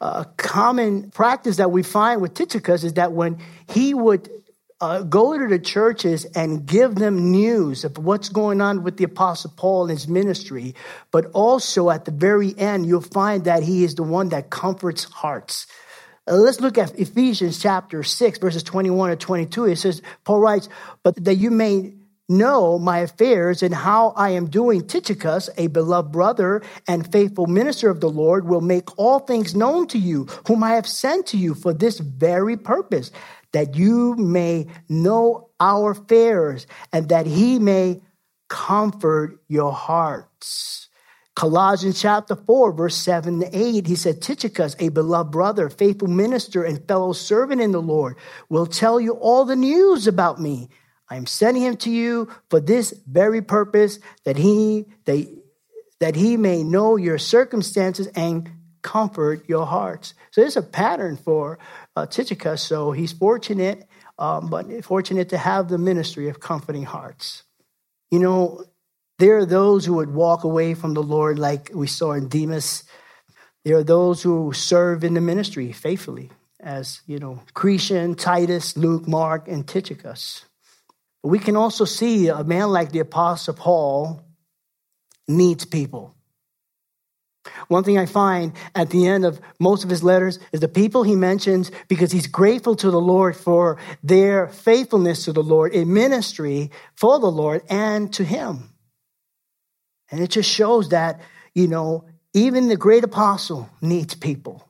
a 0.00 0.26
common 0.36 1.10
practice 1.10 1.56
that 1.56 1.70
we 1.70 1.82
find 1.82 2.20
with 2.20 2.34
Tychicus 2.34 2.84
is 2.84 2.94
that 2.94 3.12
when 3.12 3.38
he 3.68 3.94
would 3.94 4.28
uh, 4.80 5.02
go 5.02 5.36
to 5.36 5.46
the 5.46 5.58
churches 5.58 6.24
and 6.24 6.64
give 6.64 6.94
them 6.94 7.30
news 7.30 7.84
of 7.84 7.98
what's 7.98 8.28
going 8.28 8.60
on 8.60 8.82
with 8.82 8.96
the 8.96 9.04
Apostle 9.04 9.52
Paul 9.56 9.82
and 9.82 9.90
his 9.90 10.08
ministry. 10.08 10.74
But 11.10 11.26
also 11.32 11.90
at 11.90 12.06
the 12.06 12.10
very 12.10 12.58
end, 12.58 12.86
you'll 12.86 13.02
find 13.02 13.44
that 13.44 13.62
he 13.62 13.84
is 13.84 13.94
the 13.94 14.02
one 14.02 14.30
that 14.30 14.50
comforts 14.50 15.04
hearts. 15.04 15.66
Uh, 16.26 16.34
let's 16.34 16.60
look 16.60 16.78
at 16.78 16.98
Ephesians 16.98 17.60
chapter 17.60 18.02
6, 18.02 18.38
verses 18.38 18.62
21 18.62 19.10
to 19.10 19.16
22. 19.16 19.66
It 19.66 19.76
says, 19.76 20.00
Paul 20.24 20.40
writes, 20.40 20.68
But 21.02 21.24
that 21.24 21.34
you 21.34 21.50
may 21.50 21.94
know 22.28 22.78
my 22.78 22.98
affairs 22.98 23.62
and 23.62 23.74
how 23.74 24.10
I 24.16 24.30
am 24.30 24.48
doing, 24.48 24.86
Tychicus, 24.86 25.50
a 25.58 25.66
beloved 25.66 26.12
brother 26.12 26.62
and 26.86 27.10
faithful 27.10 27.46
minister 27.46 27.90
of 27.90 28.00
the 28.00 28.08
Lord, 28.08 28.46
will 28.46 28.60
make 28.60 28.96
all 28.96 29.18
things 29.18 29.56
known 29.56 29.88
to 29.88 29.98
you, 29.98 30.26
whom 30.46 30.62
I 30.62 30.74
have 30.74 30.86
sent 30.86 31.26
to 31.28 31.36
you 31.36 31.54
for 31.54 31.74
this 31.74 31.98
very 31.98 32.56
purpose 32.56 33.10
that 33.52 33.74
you 33.74 34.14
may 34.16 34.66
know 34.88 35.50
our 35.58 35.94
fears 35.94 36.66
and 36.92 37.08
that 37.08 37.26
he 37.26 37.58
may 37.58 38.00
comfort 38.48 39.40
your 39.48 39.72
hearts. 39.72 40.88
Colossians 41.36 42.00
chapter 42.00 42.36
4, 42.36 42.72
verse 42.72 42.96
7 42.96 43.40
to 43.40 43.48
8, 43.56 43.86
he 43.86 43.96
said, 43.96 44.20
Tychicus, 44.20 44.76
a 44.78 44.90
beloved 44.90 45.30
brother, 45.30 45.70
faithful 45.70 46.08
minister, 46.08 46.64
and 46.64 46.86
fellow 46.86 47.12
servant 47.12 47.60
in 47.60 47.72
the 47.72 47.80
Lord, 47.80 48.16
will 48.48 48.66
tell 48.66 49.00
you 49.00 49.12
all 49.12 49.44
the 49.44 49.56
news 49.56 50.06
about 50.06 50.40
me. 50.40 50.68
I 51.08 51.16
am 51.16 51.26
sending 51.26 51.62
him 51.62 51.76
to 51.78 51.90
you 51.90 52.28
for 52.50 52.60
this 52.60 52.92
very 53.08 53.42
purpose, 53.42 54.00
that 54.24 54.36
he, 54.36 54.86
that, 55.06 55.26
that 56.00 56.14
he 56.14 56.36
may 56.36 56.62
know 56.62 56.96
your 56.96 57.18
circumstances 57.18 58.06
and 58.08 58.50
comfort 58.82 59.48
your 59.48 59.66
hearts. 59.66 60.14
So 60.30 60.40
there's 60.40 60.56
a 60.56 60.62
pattern 60.62 61.16
for 61.16 61.58
uh, 61.96 62.06
so 62.56 62.92
he's 62.92 63.12
fortunate, 63.12 63.86
um, 64.18 64.48
but 64.48 64.84
fortunate 64.84 65.30
to 65.30 65.38
have 65.38 65.68
the 65.68 65.78
ministry 65.78 66.28
of 66.28 66.40
comforting 66.40 66.84
hearts. 66.84 67.42
You 68.10 68.18
know, 68.18 68.64
there 69.18 69.38
are 69.38 69.46
those 69.46 69.84
who 69.84 69.94
would 69.94 70.14
walk 70.14 70.44
away 70.44 70.74
from 70.74 70.94
the 70.94 71.02
Lord, 71.02 71.38
like 71.38 71.70
we 71.74 71.86
saw 71.86 72.12
in 72.12 72.28
Demas. 72.28 72.84
There 73.64 73.76
are 73.76 73.84
those 73.84 74.22
who 74.22 74.52
serve 74.52 75.04
in 75.04 75.14
the 75.14 75.20
ministry 75.20 75.72
faithfully, 75.72 76.30
as 76.58 77.00
you 77.06 77.18
know, 77.18 77.40
Crescens, 77.54 78.18
Titus, 78.18 78.76
Luke, 78.76 79.06
Mark, 79.06 79.48
and 79.48 79.66
Tychicus. 79.66 80.44
But 81.22 81.28
we 81.28 81.38
can 81.38 81.56
also 81.56 81.84
see 81.84 82.28
a 82.28 82.44
man 82.44 82.70
like 82.70 82.92
the 82.92 83.00
Apostle 83.00 83.54
Paul 83.54 84.22
needs 85.28 85.64
people. 85.64 86.14
One 87.68 87.84
thing 87.84 87.98
I 87.98 88.06
find 88.06 88.52
at 88.74 88.90
the 88.90 89.06
end 89.06 89.24
of 89.24 89.40
most 89.58 89.82
of 89.82 89.90
his 89.90 90.02
letters 90.02 90.38
is 90.52 90.60
the 90.60 90.68
people 90.68 91.02
he 91.02 91.16
mentions 91.16 91.70
because 91.88 92.12
he's 92.12 92.26
grateful 92.26 92.76
to 92.76 92.90
the 92.90 93.00
Lord 93.00 93.36
for 93.36 93.78
their 94.02 94.48
faithfulness 94.48 95.24
to 95.24 95.32
the 95.32 95.42
Lord 95.42 95.72
in 95.72 95.92
ministry 95.92 96.70
for 96.94 97.18
the 97.18 97.30
Lord 97.30 97.62
and 97.70 98.12
to 98.14 98.24
him. 98.24 98.70
And 100.10 100.20
it 100.20 100.30
just 100.30 100.50
shows 100.50 100.90
that, 100.90 101.20
you 101.54 101.66
know, 101.66 102.04
even 102.34 102.68
the 102.68 102.76
great 102.76 103.04
apostle 103.04 103.70
needs 103.80 104.14
people. 104.14 104.68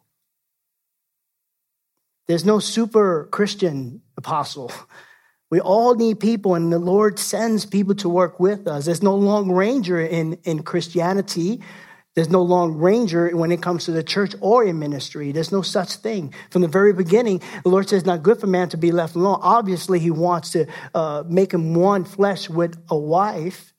There's 2.29 2.45
no 2.45 2.61
super 2.61 3.29
Christian 3.33 4.03
apostle. 4.17 4.71
We 5.51 5.61
all 5.61 5.97
need 5.97 6.21
people, 6.21 6.55
and 6.55 6.73
the 6.73 6.79
Lord 6.79 7.19
sends 7.19 7.67
people 7.67 7.97
to 7.97 8.09
work 8.09 8.39
with 8.39 8.69
us. 8.69 8.85
There's 8.85 9.03
no 9.03 9.17
long 9.17 9.51
ranger 9.51 10.01
in, 10.01 10.35
in 10.45 10.63
Christianity. 10.63 11.61
There's 12.21 12.29
no 12.29 12.43
long 12.43 12.77
ranger 12.77 13.35
when 13.35 13.51
it 13.51 13.63
comes 13.63 13.87
to 13.87 13.93
the 13.93 14.03
church 14.03 14.35
or 14.43 14.63
in 14.63 14.79
ministry. 14.79 15.33
There's 15.33 15.53
no 15.53 15.63
such 15.63 15.95
thing. 15.95 16.35
From 16.51 16.61
the 16.61 16.69
very 16.69 16.93
beginning, 16.93 17.41
the 17.63 17.71
Lord 17.71 17.89
says, 17.89 18.05
not 18.05 18.23
good 18.23 18.39
for 18.39 18.47
man 18.47 18.69
to 18.69 18.77
be 18.77 18.93
left 18.93 19.15
alone. 19.15 19.39
Obviously, 19.41 19.99
he 19.99 20.11
wants 20.11 20.51
to 20.51 20.67
uh, 20.95 21.25
make 21.27 21.55
him 21.55 21.73
one 21.73 22.05
flesh 22.05 22.51
with 22.51 22.77
a 22.91 22.95
wife, 22.95 23.73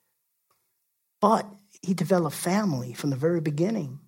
but 1.20 1.46
he 1.84 1.94
developed 1.94 2.36
family 2.36 2.94
from 2.94 3.12
the 3.12 3.16
very 3.16 3.42
beginning. 3.42 4.00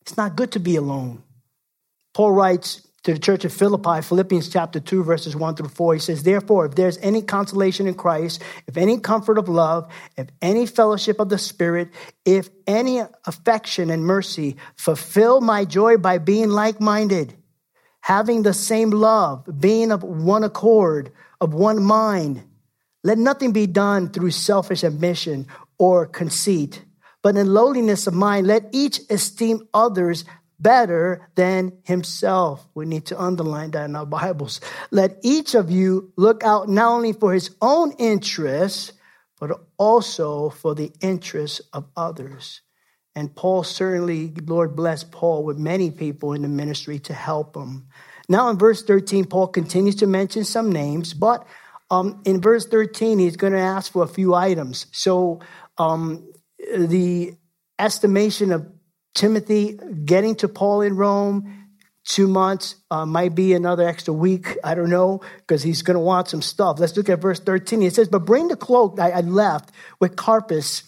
It's 0.00 0.16
not 0.16 0.34
good 0.34 0.50
to 0.50 0.58
be 0.58 0.74
alone. 0.74 1.22
Paul 2.12 2.32
writes, 2.32 2.84
to 3.02 3.14
the 3.14 3.18
church 3.18 3.44
of 3.46 3.52
Philippi, 3.52 4.02
Philippians 4.02 4.50
chapter 4.50 4.78
2, 4.78 5.02
verses 5.04 5.34
1 5.34 5.56
through 5.56 5.68
4. 5.68 5.94
He 5.94 6.00
says, 6.00 6.22
Therefore, 6.22 6.66
if 6.66 6.74
there's 6.74 6.98
any 6.98 7.22
consolation 7.22 7.86
in 7.86 7.94
Christ, 7.94 8.42
if 8.66 8.76
any 8.76 8.98
comfort 8.98 9.38
of 9.38 9.48
love, 9.48 9.90
if 10.18 10.28
any 10.42 10.66
fellowship 10.66 11.18
of 11.18 11.30
the 11.30 11.38
Spirit, 11.38 11.88
if 12.26 12.50
any 12.66 13.00
affection 13.24 13.90
and 13.90 14.04
mercy, 14.04 14.56
fulfill 14.76 15.40
my 15.40 15.64
joy 15.64 15.96
by 15.96 16.18
being 16.18 16.50
like 16.50 16.78
minded, 16.78 17.34
having 18.02 18.42
the 18.42 18.54
same 18.54 18.90
love, 18.90 19.48
being 19.58 19.92
of 19.92 20.02
one 20.02 20.44
accord, 20.44 21.10
of 21.40 21.54
one 21.54 21.82
mind. 21.82 22.42
Let 23.02 23.16
nothing 23.16 23.52
be 23.52 23.66
done 23.66 24.10
through 24.10 24.32
selfish 24.32 24.84
ambition 24.84 25.46
or 25.78 26.04
conceit, 26.04 26.84
but 27.22 27.36
in 27.36 27.54
lowliness 27.54 28.06
of 28.06 28.12
mind, 28.12 28.46
let 28.46 28.68
each 28.72 29.00
esteem 29.08 29.66
others 29.72 30.24
better 30.60 31.28
than 31.34 31.72
himself. 31.84 32.66
We 32.74 32.86
need 32.86 33.06
to 33.06 33.20
underline 33.20 33.70
that 33.72 33.86
in 33.86 33.96
our 33.96 34.06
Bibles. 34.06 34.60
Let 34.90 35.18
each 35.22 35.54
of 35.54 35.70
you 35.70 36.12
look 36.16 36.44
out 36.44 36.68
not 36.68 36.92
only 36.92 37.12
for 37.12 37.32
his 37.32 37.50
own 37.60 37.92
interests, 37.92 38.92
but 39.38 39.58
also 39.78 40.50
for 40.50 40.74
the 40.74 40.92
interests 41.00 41.60
of 41.72 41.86
others. 41.96 42.60
And 43.14 43.34
Paul 43.34 43.64
certainly, 43.64 44.32
Lord 44.46 44.76
bless 44.76 45.02
Paul 45.02 45.44
with 45.44 45.58
many 45.58 45.90
people 45.90 46.34
in 46.34 46.42
the 46.42 46.48
ministry 46.48 46.98
to 47.00 47.14
help 47.14 47.56
him. 47.56 47.88
Now 48.28 48.48
in 48.50 48.58
verse 48.58 48.82
13, 48.82 49.24
Paul 49.24 49.48
continues 49.48 49.96
to 49.96 50.06
mention 50.06 50.44
some 50.44 50.70
names, 50.70 51.14
but 51.14 51.46
um, 51.90 52.22
in 52.24 52.40
verse 52.40 52.66
13, 52.66 53.18
he's 53.18 53.36
going 53.36 53.52
to 53.52 53.58
ask 53.58 53.90
for 53.90 54.04
a 54.04 54.08
few 54.08 54.34
items. 54.34 54.86
So 54.92 55.40
um, 55.76 56.32
the 56.58 57.34
estimation 57.78 58.52
of 58.52 58.70
Timothy 59.14 59.78
getting 60.04 60.34
to 60.36 60.48
Paul 60.48 60.82
in 60.82 60.96
Rome, 60.96 61.68
two 62.04 62.28
months, 62.28 62.76
uh, 62.90 63.06
might 63.06 63.34
be 63.34 63.54
another 63.54 63.86
extra 63.86 64.14
week. 64.14 64.56
I 64.64 64.74
don't 64.74 64.90
know, 64.90 65.20
because 65.38 65.62
he's 65.62 65.82
going 65.82 65.96
to 65.96 66.00
want 66.00 66.28
some 66.28 66.42
stuff. 66.42 66.78
Let's 66.78 66.96
look 66.96 67.08
at 67.08 67.20
verse 67.20 67.40
13. 67.40 67.82
It 67.82 67.94
says, 67.94 68.08
But 68.08 68.24
bring 68.24 68.48
the 68.48 68.56
cloak 68.56 68.98
I, 69.00 69.10
I 69.10 69.20
left 69.20 69.70
with 70.00 70.16
Carpus 70.16 70.82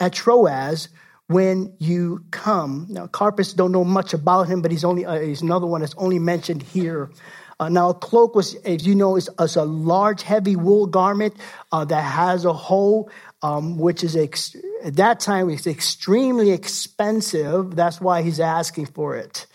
at 0.00 0.12
Troas 0.12 0.88
when 1.28 1.74
you 1.78 2.24
come. 2.30 2.86
Now, 2.88 3.06
Carpus 3.06 3.52
don't 3.52 3.72
know 3.72 3.84
much 3.84 4.14
about 4.14 4.48
him, 4.48 4.62
but 4.62 4.70
he's 4.70 4.84
only 4.84 5.04
uh, 5.04 5.20
he's 5.20 5.42
another 5.42 5.66
one 5.66 5.80
that's 5.80 5.94
only 5.96 6.18
mentioned 6.18 6.62
here. 6.62 7.10
Uh, 7.58 7.70
now, 7.70 7.88
a 7.88 7.94
cloak 7.94 8.34
was, 8.34 8.54
as 8.56 8.86
you 8.86 8.94
know, 8.94 9.16
is, 9.16 9.30
is 9.40 9.56
a 9.56 9.64
large, 9.64 10.22
heavy 10.22 10.56
wool 10.56 10.86
garment 10.86 11.34
uh, 11.72 11.84
that 11.84 12.02
has 12.02 12.44
a 12.44 12.52
hole, 12.52 13.10
um, 13.42 13.78
which 13.78 14.04
is 14.04 14.14
ex- 14.14 14.56
at 14.84 14.96
that 14.96 15.20
time 15.20 15.46
was 15.46 15.66
extremely 15.66 16.50
expensive. 16.50 17.74
That's 17.74 18.00
why 18.00 18.20
he's 18.22 18.40
asking 18.40 18.86
for 18.86 19.16
it. 19.16 19.46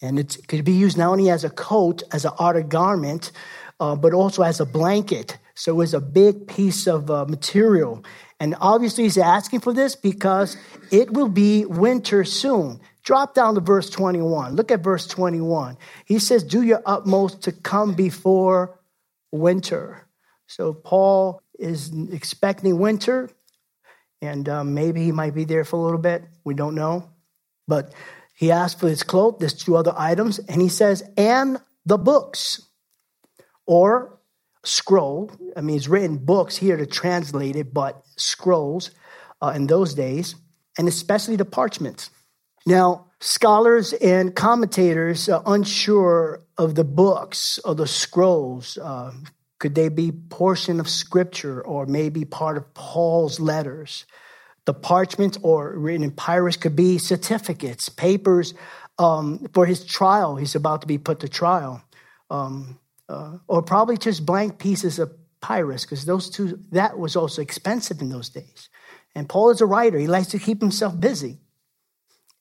And 0.00 0.18
it 0.18 0.38
could 0.48 0.64
be 0.64 0.72
used 0.72 0.96
not 0.96 1.10
only 1.10 1.28
as 1.28 1.44
a 1.44 1.50
coat, 1.50 2.02
as 2.12 2.24
an 2.24 2.32
outer 2.40 2.62
garment, 2.62 3.30
uh, 3.78 3.94
but 3.94 4.14
also 4.14 4.42
as 4.42 4.60
a 4.60 4.66
blanket. 4.66 5.36
So 5.54 5.72
it 5.72 5.76
was 5.76 5.92
a 5.92 6.00
big 6.00 6.46
piece 6.46 6.86
of 6.86 7.10
uh, 7.10 7.26
material. 7.26 8.02
And 8.38 8.56
obviously, 8.58 9.04
he's 9.04 9.18
asking 9.18 9.60
for 9.60 9.74
this 9.74 9.94
because 9.94 10.56
it 10.90 11.12
will 11.12 11.28
be 11.28 11.66
winter 11.66 12.24
soon. 12.24 12.80
Drop 13.02 13.34
down 13.34 13.54
to 13.54 13.60
verse 13.60 13.90
21. 13.90 14.54
Look 14.54 14.70
at 14.70 14.82
verse 14.82 15.06
21. 15.06 15.78
He 16.04 16.18
says, 16.18 16.44
Do 16.44 16.62
your 16.62 16.82
utmost 16.84 17.42
to 17.42 17.52
come 17.52 17.94
before 17.94 18.78
winter. 19.32 20.06
So 20.46 20.74
Paul 20.74 21.42
is 21.58 21.92
expecting 22.10 22.78
winter, 22.78 23.30
and 24.20 24.48
um, 24.48 24.74
maybe 24.74 25.04
he 25.04 25.12
might 25.12 25.34
be 25.34 25.44
there 25.44 25.64
for 25.64 25.76
a 25.76 25.82
little 25.82 25.98
bit. 25.98 26.24
We 26.44 26.54
don't 26.54 26.74
know. 26.74 27.10
But 27.68 27.94
he 28.34 28.50
asked 28.50 28.80
for 28.80 28.88
his 28.88 29.02
cloak. 29.02 29.38
There's 29.38 29.54
two 29.54 29.76
other 29.76 29.94
items. 29.96 30.38
And 30.38 30.60
he 30.60 30.68
says, 30.68 31.02
And 31.16 31.58
the 31.86 31.98
books 31.98 32.62
or 33.66 34.18
scroll. 34.64 35.30
I 35.56 35.60
mean, 35.60 35.74
he's 35.74 35.88
written 35.88 36.18
books 36.18 36.56
here 36.56 36.76
to 36.76 36.86
translate 36.86 37.56
it, 37.56 37.72
but 37.72 38.02
scrolls 38.16 38.90
uh, 39.40 39.52
in 39.54 39.66
those 39.66 39.94
days, 39.94 40.34
and 40.78 40.88
especially 40.88 41.36
the 41.36 41.44
parchments. 41.44 42.10
Now, 42.66 43.06
scholars 43.20 43.92
and 43.92 44.34
commentators 44.34 45.28
are 45.28 45.42
unsure 45.46 46.42
of 46.58 46.74
the 46.74 46.84
books 46.84 47.58
or 47.64 47.74
the 47.74 47.86
scrolls. 47.86 48.76
Uh, 48.78 49.12
could 49.58 49.74
they 49.74 49.88
be 49.88 50.12
portion 50.12 50.80
of 50.80 50.88
scripture 50.88 51.60
or 51.60 51.86
maybe 51.86 52.24
part 52.24 52.56
of 52.56 52.72
Paul's 52.74 53.40
letters? 53.40 54.06
The 54.66 54.74
parchments 54.74 55.38
or 55.42 55.78
written 55.78 56.04
in 56.04 56.10
papyrus 56.10 56.56
could 56.56 56.76
be 56.76 56.98
certificates, 56.98 57.88
papers 57.88 58.54
um, 58.98 59.46
for 59.54 59.66
his 59.66 59.84
trial. 59.84 60.36
He's 60.36 60.54
about 60.54 60.82
to 60.82 60.86
be 60.86 60.98
put 60.98 61.20
to 61.20 61.28
trial. 61.28 61.82
Um, 62.28 62.78
uh, 63.08 63.38
or 63.48 63.62
probably 63.62 63.96
just 63.96 64.24
blank 64.24 64.58
pieces 64.58 64.98
of 64.98 65.12
papyrus, 65.40 65.84
because 65.84 66.04
those 66.04 66.30
two, 66.30 66.60
that 66.70 66.98
was 66.98 67.16
also 67.16 67.42
expensive 67.42 68.00
in 68.00 68.10
those 68.10 68.28
days. 68.28 68.68
And 69.14 69.28
Paul 69.28 69.50
is 69.50 69.60
a 69.60 69.66
writer. 69.66 69.98
He 69.98 70.06
likes 70.06 70.28
to 70.28 70.38
keep 70.38 70.60
himself 70.60 70.98
busy. 70.98 71.40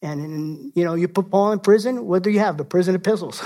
And, 0.01 0.21
and, 0.21 0.71
you 0.75 0.85
know, 0.85 0.93
you 0.93 1.07
put 1.07 1.29
Paul 1.29 1.51
in 1.51 1.59
prison, 1.59 2.05
what 2.05 2.23
do 2.23 2.29
you 2.29 2.39
have? 2.39 2.57
The 2.57 2.63
prison 2.63 2.95
epistles. 2.95 3.43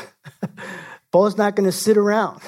Paul's 1.11 1.37
not 1.37 1.55
going 1.55 1.65
to 1.65 1.71
sit 1.71 1.97
around. 1.97 2.41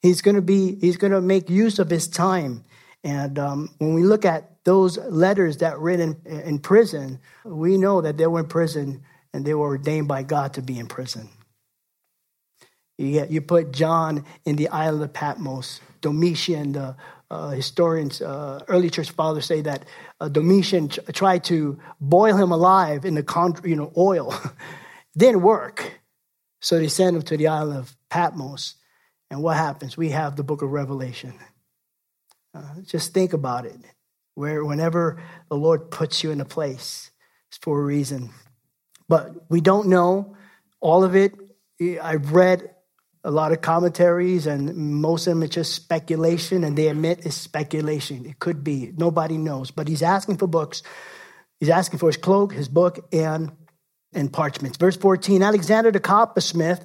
He's 0.00 0.22
going 0.22 0.36
to 0.36 0.42
be, 0.42 0.76
he's 0.76 0.96
going 0.96 1.12
to 1.12 1.20
make 1.20 1.50
use 1.50 1.78
of 1.78 1.90
his 1.90 2.08
time. 2.08 2.64
And 3.02 3.38
um, 3.38 3.70
when 3.78 3.94
we 3.94 4.04
look 4.04 4.24
at 4.24 4.64
those 4.64 4.98
letters 4.98 5.58
that 5.58 5.74
were 5.74 5.84
written 5.84 6.20
in, 6.24 6.40
in 6.40 6.58
prison, 6.58 7.18
we 7.44 7.76
know 7.76 8.00
that 8.00 8.16
they 8.16 8.26
were 8.26 8.40
in 8.40 8.46
prison 8.46 9.02
and 9.32 9.44
they 9.44 9.54
were 9.54 9.66
ordained 9.66 10.08
by 10.08 10.22
God 10.22 10.54
to 10.54 10.62
be 10.62 10.78
in 10.78 10.86
prison. 10.86 11.28
You, 12.98 13.12
get, 13.12 13.30
you 13.30 13.40
put 13.40 13.72
John 13.72 14.24
in 14.44 14.56
the 14.56 14.68
Isle 14.68 15.02
of 15.02 15.12
Patmos. 15.12 15.80
Domitian, 16.02 16.72
the 16.72 16.96
uh, 17.30 17.50
historians, 17.50 18.20
uh, 18.20 18.64
early 18.68 18.90
church 18.90 19.10
fathers 19.10 19.46
say 19.46 19.60
that 19.62 19.84
uh, 20.20 20.28
Domitian 20.28 20.88
ch- 20.88 20.98
tried 21.12 21.44
to 21.44 21.78
boil 22.00 22.36
him 22.36 22.50
alive 22.50 23.04
in 23.04 23.14
the 23.14 23.22
con- 23.22 23.60
you 23.64 23.76
know 23.76 23.92
oil. 23.96 24.34
Didn't 25.16 25.42
work. 25.42 26.00
So 26.60 26.78
they 26.78 26.88
sent 26.88 27.16
him 27.16 27.22
to 27.22 27.36
the 27.36 27.48
island 27.48 27.78
of 27.78 27.96
Patmos. 28.10 28.74
And 29.30 29.42
what 29.42 29.56
happens? 29.56 29.96
We 29.96 30.10
have 30.10 30.36
the 30.36 30.42
book 30.42 30.62
of 30.62 30.70
Revelation. 30.70 31.34
Uh, 32.52 32.80
just 32.84 33.14
think 33.14 33.32
about 33.32 33.64
it. 33.64 33.78
Where 34.34 34.64
whenever 34.64 35.22
the 35.48 35.56
Lord 35.56 35.90
puts 35.90 36.24
you 36.24 36.30
in 36.32 36.40
a 36.40 36.44
place, 36.44 37.10
it's 37.48 37.58
for 37.58 37.80
a 37.80 37.84
reason. 37.84 38.30
But 39.08 39.50
we 39.50 39.60
don't 39.60 39.88
know 39.88 40.36
all 40.80 41.04
of 41.04 41.14
it. 41.14 41.34
I've 42.02 42.32
read 42.32 42.74
a 43.22 43.30
lot 43.30 43.52
of 43.52 43.60
commentaries, 43.60 44.46
and 44.46 44.74
most 44.74 45.26
of 45.26 45.32
them 45.32 45.42
it's 45.42 45.54
just 45.54 45.74
speculation, 45.74 46.64
and 46.64 46.76
they 46.76 46.88
admit 46.88 47.26
it's 47.26 47.36
speculation. 47.36 48.24
It 48.24 48.38
could 48.38 48.64
be. 48.64 48.92
Nobody 48.96 49.36
knows. 49.36 49.70
But 49.70 49.88
he's 49.88 50.02
asking 50.02 50.38
for 50.38 50.46
books. 50.46 50.82
He's 51.58 51.68
asking 51.68 51.98
for 51.98 52.08
his 52.08 52.16
cloak, 52.16 52.52
his 52.52 52.68
book, 52.68 53.06
and, 53.12 53.52
and 54.14 54.32
parchments. 54.32 54.78
Verse 54.78 54.96
14 54.96 55.42
Alexander 55.42 55.90
the 55.90 56.00
coppersmith 56.00 56.84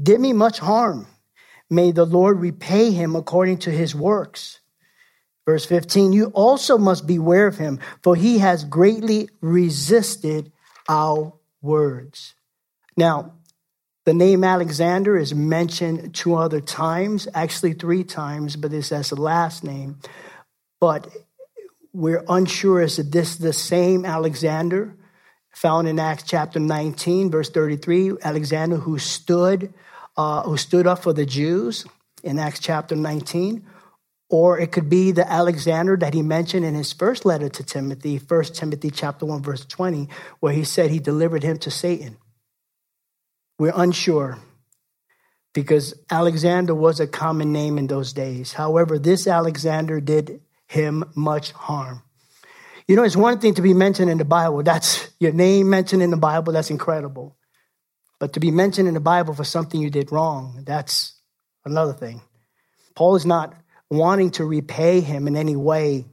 did 0.00 0.20
me 0.20 0.32
much 0.32 0.58
harm. 0.58 1.06
May 1.70 1.92
the 1.92 2.06
Lord 2.06 2.40
repay 2.40 2.90
him 2.90 3.14
according 3.14 3.58
to 3.58 3.70
his 3.70 3.94
works. 3.94 4.60
Verse 5.46 5.64
15 5.64 6.12
You 6.12 6.26
also 6.26 6.76
must 6.76 7.06
beware 7.06 7.46
of 7.46 7.56
him, 7.56 7.78
for 8.02 8.16
he 8.16 8.38
has 8.38 8.64
greatly 8.64 9.28
resisted 9.40 10.52
our 10.88 11.34
words. 11.62 12.34
Now, 12.96 13.34
the 14.08 14.14
name 14.14 14.42
Alexander 14.42 15.18
is 15.18 15.34
mentioned 15.34 16.14
two 16.14 16.34
other 16.34 16.62
times, 16.62 17.28
actually 17.34 17.74
three 17.74 18.02
times, 18.02 18.56
but 18.56 18.70
this 18.70 18.90
as 18.90 19.10
the 19.10 19.20
last 19.20 19.62
name. 19.62 19.98
But 20.80 21.14
we're 21.92 22.24
unsure 22.26 22.80
is 22.80 22.96
this 22.96 23.36
the 23.36 23.52
same 23.52 24.06
Alexander 24.06 24.96
found 25.50 25.88
in 25.88 25.98
Acts 25.98 26.22
chapter 26.22 26.58
19, 26.58 27.30
verse 27.30 27.50
33, 27.50 28.12
Alexander 28.22 28.76
who 28.76 28.98
stood, 28.98 29.74
uh, 30.16 30.40
who 30.40 30.56
stood 30.56 30.86
up 30.86 31.02
for 31.02 31.12
the 31.12 31.26
Jews 31.26 31.84
in 32.22 32.38
Acts 32.38 32.60
chapter 32.60 32.96
19, 32.96 33.62
or 34.30 34.58
it 34.58 34.72
could 34.72 34.88
be 34.88 35.12
the 35.12 35.30
Alexander 35.30 35.98
that 35.98 36.14
he 36.14 36.22
mentioned 36.22 36.64
in 36.64 36.74
his 36.74 36.94
first 36.94 37.26
letter 37.26 37.50
to 37.50 37.62
Timothy, 37.62 38.16
1 38.16 38.44
Timothy 38.44 38.90
chapter 38.90 39.26
1, 39.26 39.42
verse 39.42 39.66
20, 39.66 40.08
where 40.40 40.54
he 40.54 40.64
said 40.64 40.90
he 40.90 40.98
delivered 40.98 41.42
him 41.42 41.58
to 41.58 41.70
Satan. 41.70 42.16
We're 43.58 43.72
unsure 43.74 44.38
because 45.52 45.94
Alexander 46.10 46.74
was 46.74 47.00
a 47.00 47.06
common 47.06 47.52
name 47.52 47.78
in 47.78 47.88
those 47.88 48.12
days. 48.12 48.52
However, 48.52 48.98
this 48.98 49.26
Alexander 49.26 50.00
did 50.00 50.40
him 50.66 51.04
much 51.16 51.52
harm. 51.52 52.02
You 52.86 52.96
know, 52.96 53.02
it's 53.02 53.16
one 53.16 53.40
thing 53.40 53.54
to 53.54 53.62
be 53.62 53.74
mentioned 53.74 54.10
in 54.10 54.18
the 54.18 54.24
Bible. 54.24 54.62
That's 54.62 55.10
your 55.18 55.32
name 55.32 55.68
mentioned 55.68 56.02
in 56.02 56.10
the 56.10 56.16
Bible. 56.16 56.52
That's 56.52 56.70
incredible. 56.70 57.36
But 58.18 58.34
to 58.34 58.40
be 58.40 58.50
mentioned 58.50 58.88
in 58.88 58.94
the 58.94 59.00
Bible 59.00 59.34
for 59.34 59.44
something 59.44 59.80
you 59.80 59.90
did 59.90 60.10
wrong, 60.10 60.62
that's 60.64 61.14
another 61.64 61.92
thing. 61.92 62.22
Paul 62.94 63.16
is 63.16 63.26
not 63.26 63.54
wanting 63.90 64.30
to 64.32 64.44
repay 64.44 65.00
him 65.00 65.28
in 65.28 65.36
any 65.36 65.56
way, 65.56 66.06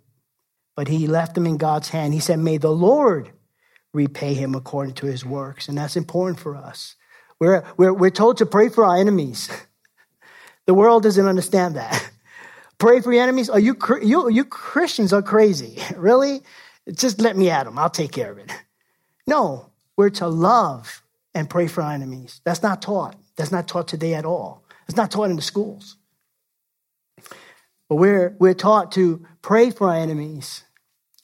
but 0.75 0.87
he 0.87 1.07
left 1.07 1.37
him 1.37 1.45
in 1.45 1.57
God's 1.57 1.89
hand. 1.89 2.13
He 2.13 2.19
said, 2.19 2.39
May 2.39 2.57
the 2.57 2.71
Lord 2.71 3.31
repay 3.93 4.33
him 4.33 4.55
according 4.55 4.95
to 4.95 5.05
his 5.05 5.25
works. 5.25 5.67
And 5.67 5.77
that's 5.77 5.95
important 5.95 6.39
for 6.39 6.55
us. 6.55 6.95
We're, 7.39 7.63
we're, 7.77 7.93
we're 7.93 8.09
told 8.11 8.37
to 8.37 8.45
pray 8.45 8.69
for 8.69 8.85
our 8.85 8.97
enemies. 8.97 9.49
The 10.65 10.73
world 10.73 11.03
doesn't 11.03 11.25
understand 11.25 11.75
that. 11.75 12.09
Pray 12.77 13.01
for 13.01 13.13
your 13.13 13.23
enemies? 13.23 13.49
Are 13.49 13.59
you, 13.59 13.77
you, 14.01 14.29
you 14.29 14.45
Christians 14.45 15.13
are 15.13 15.21
crazy. 15.21 15.79
Really? 15.95 16.41
Just 16.93 17.19
let 17.19 17.35
me 17.35 17.49
at 17.49 17.63
them. 17.63 17.79
I'll 17.79 17.89
take 17.89 18.11
care 18.11 18.31
of 18.31 18.37
it. 18.37 18.51
No, 19.25 19.71
we're 19.97 20.11
to 20.11 20.27
love 20.27 21.01
and 21.33 21.49
pray 21.49 21.67
for 21.67 21.81
our 21.81 21.91
enemies. 21.91 22.41
That's 22.43 22.61
not 22.61 22.81
taught. 22.81 23.15
That's 23.37 23.51
not 23.51 23.67
taught 23.67 23.87
today 23.87 24.13
at 24.13 24.23
all. 24.23 24.63
It's 24.87 24.95
not 24.95 25.09
taught 25.09 25.31
in 25.31 25.35
the 25.35 25.41
schools. 25.41 25.97
But 27.89 27.95
we're, 27.95 28.35
we're 28.39 28.53
taught 28.53 28.91
to 28.93 29.25
pray 29.41 29.71
for 29.71 29.89
our 29.89 29.95
enemies. 29.95 30.63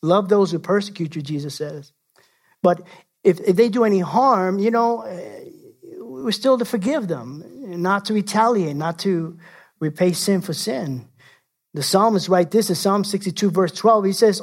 Love 0.02 0.30
those 0.30 0.52
who 0.52 0.58
persecute 0.58 1.16
you, 1.16 1.22
Jesus 1.22 1.56
says. 1.56 1.92
But 2.64 2.82
if, 3.24 3.40
if 3.42 3.56
they 3.56 3.70
do 3.70 3.84
any 3.84 4.00
harm, 4.00 4.58
you 4.58 4.72
know, 4.72 5.02
eh, 5.02 5.50
we're 6.24 6.32
still 6.32 6.58
to 6.58 6.66
forgive 6.66 7.08
them, 7.08 7.44
not 7.82 8.06
to 8.06 8.14
retaliate, 8.14 8.76
not 8.76 9.00
to 9.00 9.38
repay 9.80 10.14
sin 10.14 10.42
for 10.42 10.54
sin. 10.54 11.08
The 11.74 11.84
psalmist 11.84 12.30
write 12.30 12.52
this 12.52 12.70
in 12.70 12.76
Psalm 12.76 13.04
62, 13.04 13.50
verse 13.50 13.72
12. 13.72 14.06
He 14.06 14.14
says, 14.14 14.42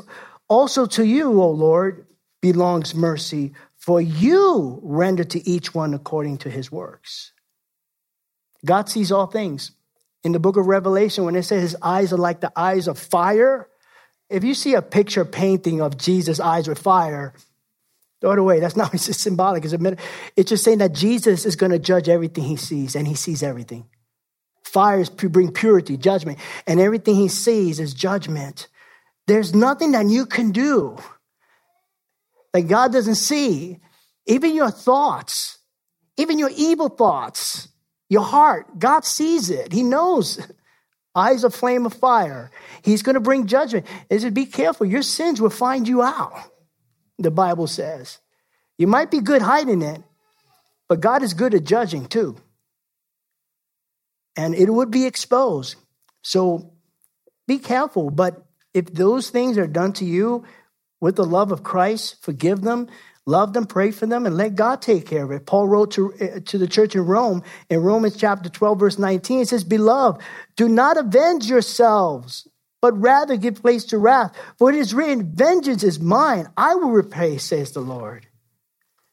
Also 0.49 0.87
to 0.87 1.05
you, 1.05 1.41
O 1.41 1.51
Lord, 1.51 2.07
belongs 2.41 2.95
mercy, 2.95 3.53
for 3.77 4.01
you 4.01 4.81
render 4.83 5.25
to 5.25 5.49
each 5.49 5.75
one 5.75 5.95
according 5.95 6.39
to 6.39 6.51
his 6.51 6.73
works. 6.73 7.33
God 8.65 8.89
sees 8.89 9.13
all 9.13 9.27
things. 9.27 9.73
In 10.25 10.33
the 10.33 10.41
book 10.41 10.57
of 10.57 10.67
Revelation, 10.67 11.25
when 11.25 11.37
it 11.37 11.45
says 11.45 11.63
his 11.63 11.77
eyes 11.81 12.13
are 12.13 12.19
like 12.19 12.41
the 12.41 12.53
eyes 12.57 12.89
of 12.89 12.99
fire, 12.99 13.69
if 14.29 14.45
you 14.45 14.55
see 14.55 14.75
a 14.75 14.83
picture 14.83 15.25
painting 15.25 15.81
of 15.81 15.97
Jesus' 15.97 16.41
eyes 16.41 16.69
with 16.69 16.79
fire, 16.79 17.35
throw 18.21 18.33
it 18.33 18.39
away. 18.39 18.61
That's 18.61 18.77
not 18.77 18.95
it's 18.95 19.07
just 19.07 19.21
symbolic. 19.21 19.65
It's, 19.65 19.75
a, 19.75 19.97
it's 20.37 20.51
just 20.51 20.65
saying 20.65 20.79
that 20.79 20.93
Jesus 20.93 21.47
is 21.47 21.57
going 21.57 21.73
to 21.73 21.79
judge 21.79 22.09
everything 22.09 22.45
he 22.45 22.57
sees, 22.57 22.95
and 22.95 23.07
he 23.07 23.15
sees 23.15 23.43
everything. 23.43 23.87
Fires 24.65 25.09
bring 25.09 25.51
purity, 25.51 25.97
judgment, 25.97 26.39
and 26.67 26.79
everything 26.81 27.15
he 27.15 27.29
sees 27.29 27.81
is 27.81 27.95
judgment. 27.95 28.69
There's 29.27 29.55
nothing 29.55 29.93
that 29.93 30.07
you 30.07 30.27
can 30.27 30.53
do 30.53 30.99
that 32.53 32.69
God 32.69 32.93
doesn't 32.93 33.17
see. 33.17 33.79
Even 34.27 34.55
your 34.55 34.71
thoughts, 34.71 35.59
even 36.19 36.39
your 36.39 36.51
evil 36.55 36.91
thoughts, 36.91 37.69
your 38.11 38.23
heart, 38.23 38.79
God 38.79 39.05
sees 39.05 39.49
it. 39.51 39.73
He 39.73 39.83
knows. 39.83 40.39
Eyes 41.15 41.43
a 41.43 41.51
flame 41.51 41.85
of 41.85 41.95
fire. 41.95 42.51
He's 42.83 43.03
going 43.03 43.15
to 43.15 43.21
bring 43.21 43.47
judgment. 43.47 43.87
He 44.09 44.19
said, 44.19 44.35
Be 44.35 44.47
careful. 44.47 44.87
Your 44.87 45.03
sins 45.03 45.41
will 45.41 45.51
find 45.51 45.89
you 45.89 46.03
out, 46.03 46.33
the 47.19 47.31
Bible 47.31 47.67
says. 47.67 48.19
You 48.77 48.87
might 48.87 49.11
be 49.11 49.21
good 49.21 49.43
hiding 49.43 49.83
it, 49.83 50.03
but 50.89 51.01
God 51.01 51.23
is 51.23 51.35
good 51.35 51.55
at 51.55 51.65
judging 51.65 52.07
too 52.07 52.37
and 54.39 54.55
it 54.55 54.71
would 54.71 54.93
be 54.93 55.05
exposed. 55.05 55.75
So 56.23 56.73
be 57.49 57.59
careful. 57.59 58.09
But 58.11 58.47
if 58.73 58.87
those 58.87 59.31
things 59.31 59.59
are 59.59 59.67
done 59.67 59.93
to 59.95 60.05
you 60.05 60.45
with 61.01 61.17
the 61.17 61.25
love 61.25 61.51
of 61.51 61.65
Christ, 61.65 62.23
forgive 62.23 62.61
them, 62.61 62.87
love 63.27 63.53
them, 63.53 63.67
pray 63.67 63.91
for 63.91 64.07
them, 64.07 64.27
and 64.27 64.37
let 64.37 64.55
God 64.55 64.81
take 64.81 65.07
care 65.07 65.25
of 65.25 65.33
it. 65.33 65.45
Paul 65.45 65.67
wrote 65.67 65.91
to, 65.93 66.15
uh, 66.15 66.41
to 66.47 66.57
the 66.57 66.69
church 66.69 66.95
in 66.95 67.05
Rome 67.05 67.43
in 67.69 67.81
Romans 67.81 68.17
chapter 68.17 68.49
12, 68.49 68.79
verse 68.79 68.99
19. 68.99 69.41
It 69.41 69.49
says, 69.49 69.65
Beloved, 69.65 70.23
do 70.55 70.69
not 70.69 70.97
avenge 70.97 71.47
yourselves, 71.47 72.47
but 72.81 72.99
rather 72.99 73.37
give 73.37 73.63
place 73.63 73.85
to 73.87 73.99
wrath. 73.99 74.37
For 74.59 74.71
it 74.71 74.77
is 74.77 74.95
written, 74.95 75.33
Vengeance 75.35 75.83
is 75.83 76.01
mine, 76.01 76.49
I 76.57 76.75
will 76.75 76.91
repay, 76.91 77.39
says 77.39 77.73
the 77.73 77.81
Lord. 77.81 78.27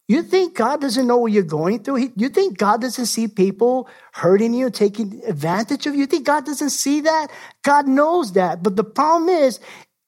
You 0.07 0.21
think 0.21 0.55
God 0.55 0.81
doesn't 0.81 1.07
know 1.07 1.17
what 1.17 1.31
you're 1.31 1.43
going 1.43 1.83
through? 1.83 2.11
you 2.15 2.29
think 2.29 2.59
God 2.59 2.81
doesn't 2.81 3.07
see 3.07 3.27
people 3.27 3.89
hurting 4.13 4.53
you, 4.53 4.69
taking 4.69 5.23
advantage 5.25 5.87
of 5.87 5.95
you? 5.95 6.01
You 6.01 6.05
think 6.05 6.27
God 6.27 6.45
doesn't 6.45 6.69
see 6.69 7.01
that? 7.01 7.31
God 7.63 7.87
knows 7.87 8.33
that. 8.33 8.61
But 8.61 8.75
the 8.75 8.83
problem 8.83 9.29
is, 9.29 9.59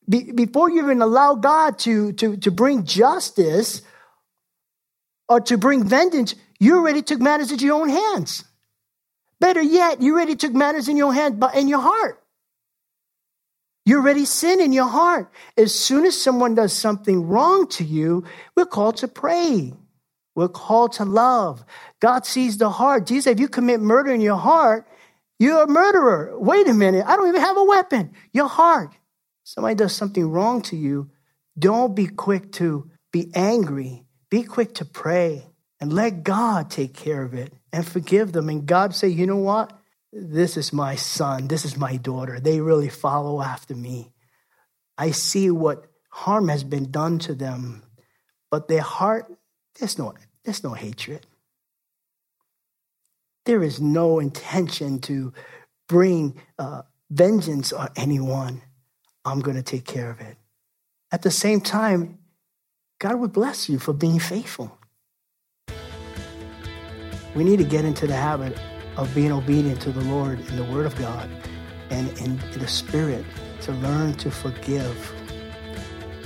be, 0.07 0.31
before 0.31 0.69
you 0.69 0.83
even 0.83 1.01
allow 1.01 1.33
God 1.33 1.79
to, 1.79 2.13
to, 2.13 2.37
to 2.37 2.51
bring 2.51 2.85
justice 2.85 3.81
or 5.27 5.41
to 5.41 5.57
bring 5.57 5.83
vengeance, 5.83 6.35
you 6.59 6.77
already 6.77 7.01
took 7.01 7.19
matters 7.19 7.51
into 7.51 7.65
your 7.65 7.81
own 7.81 7.89
hands. 7.89 8.43
Better 9.39 9.61
yet, 9.61 10.01
you 10.01 10.13
already 10.13 10.35
took 10.35 10.53
matters 10.53 10.87
in 10.87 10.97
your 10.97 11.13
hand, 11.13 11.39
but 11.39 11.55
in 11.55 11.67
your 11.67 11.81
heart. 11.81 12.23
You 13.87 13.99
already 13.99 14.25
sin 14.25 14.59
in 14.59 14.73
your 14.73 14.89
heart. 14.89 15.31
As 15.55 15.73
soon 15.73 16.03
as 16.03 16.21
someone 16.21 16.55
does 16.55 16.73
something 16.73 17.25
wrong 17.25 17.67
to 17.69 17.85
you, 17.85 18.25
we're 18.53 18.65
called 18.65 18.97
to 18.97 19.07
pray. 19.07 19.71
We're 20.35 20.49
called 20.49 20.91
to 20.95 21.05
love. 21.05 21.63
God 22.01 22.25
sees 22.25 22.57
the 22.57 22.69
heart. 22.69 23.05
Jesus, 23.05 23.31
if 23.31 23.39
you 23.39 23.47
commit 23.47 23.79
murder 23.79 24.11
in 24.11 24.19
your 24.19 24.35
heart, 24.35 24.89
you're 25.39 25.63
a 25.63 25.67
murderer. 25.69 26.37
Wait 26.37 26.67
a 26.67 26.73
minute. 26.73 27.05
I 27.07 27.15
don't 27.15 27.29
even 27.29 27.39
have 27.39 27.55
a 27.55 27.63
weapon. 27.63 28.11
Your 28.33 28.49
heart. 28.49 28.93
Somebody 29.45 29.75
does 29.75 29.95
something 29.95 30.29
wrong 30.29 30.63
to 30.63 30.75
you. 30.75 31.09
Don't 31.57 31.95
be 31.95 32.07
quick 32.07 32.51
to 32.53 32.91
be 33.13 33.31
angry. 33.35 34.03
Be 34.29 34.43
quick 34.43 34.73
to 34.75 34.83
pray 34.83 35.47
and 35.79 35.93
let 35.93 36.23
God 36.23 36.69
take 36.69 36.93
care 36.93 37.23
of 37.23 37.33
it 37.33 37.53
and 37.71 37.87
forgive 37.87 38.33
them. 38.33 38.49
And 38.49 38.65
God 38.65 38.93
say, 38.93 39.07
you 39.07 39.25
know 39.25 39.37
what? 39.37 39.76
This 40.19 40.57
is 40.57 40.73
my 40.73 40.95
son. 40.95 41.47
This 41.47 41.63
is 41.63 41.77
my 41.77 41.97
daughter. 41.97 42.39
They 42.39 42.59
really 42.59 42.89
follow 42.89 43.39
after 43.39 43.75
me. 43.75 44.11
I 44.97 45.11
see 45.11 45.51
what 45.51 45.85
harm 46.09 46.47
has 46.47 46.63
been 46.63 46.89
done 46.89 47.19
to 47.19 47.35
them, 47.35 47.83
but 48.49 48.67
their 48.67 48.81
heart, 48.81 49.31
there's 49.79 49.99
no 49.99 50.15
there's 50.43 50.63
no 50.63 50.73
hatred. 50.73 51.27
There 53.45 53.61
is 53.61 53.79
no 53.79 54.17
intention 54.17 54.99
to 55.01 55.33
bring 55.87 56.41
uh, 56.57 56.81
vengeance 57.11 57.71
on 57.71 57.89
anyone. 57.95 58.63
I'm 59.23 59.41
going 59.41 59.57
to 59.57 59.63
take 59.63 59.85
care 59.85 60.09
of 60.09 60.19
it. 60.19 60.35
At 61.11 61.21
the 61.21 61.31
same 61.31 61.61
time, 61.61 62.17
God 62.97 63.19
would 63.19 63.33
bless 63.33 63.69
you 63.69 63.77
for 63.77 63.93
being 63.93 64.17
faithful. 64.17 64.79
We 67.35 67.43
need 67.43 67.57
to 67.57 67.63
get 67.63 67.85
into 67.85 68.07
the 68.07 68.15
habit 68.15 68.57
of 68.97 69.13
being 69.13 69.31
obedient 69.31 69.79
to 69.81 69.91
the 69.91 70.01
Lord 70.01 70.39
in 70.39 70.55
the 70.55 70.63
Word 70.63 70.85
of 70.85 70.95
God 70.97 71.29
and 71.89 72.09
in, 72.19 72.37
the 72.57 72.67
Spirit 72.67 73.23
to 73.61 73.71
learn 73.73 74.13
to 74.15 74.31
forgive. 74.31 75.13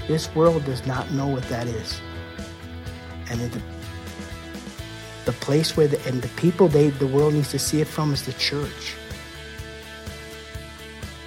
This 0.08 0.34
world 0.34 0.66
does 0.66 0.86
not 0.88 1.12
know 1.12 1.28
what 1.28 1.44
that 1.50 1.68
is. 1.68 2.00
And 3.30 3.40
the 3.40 3.62
the 5.26 5.32
place 5.34 5.78
where 5.78 5.88
the, 5.88 6.04
and 6.08 6.20
the 6.22 6.30
people 6.30 6.68
they 6.68 6.90
the 6.90 7.06
world 7.06 7.36
needs 7.36 7.52
to 7.52 7.60
see 7.60 7.80
it 7.80 7.88
from 7.88 8.12
is 8.12 8.26
the 8.26 8.34
church. 8.34 8.96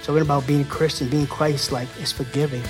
Talking 0.03 0.21
about 0.21 0.45
being 0.45 0.65
Christian, 0.65 1.09
being 1.09 1.27
Christ-like 1.27 1.87
is 2.01 2.11
forgiving. 2.11 2.61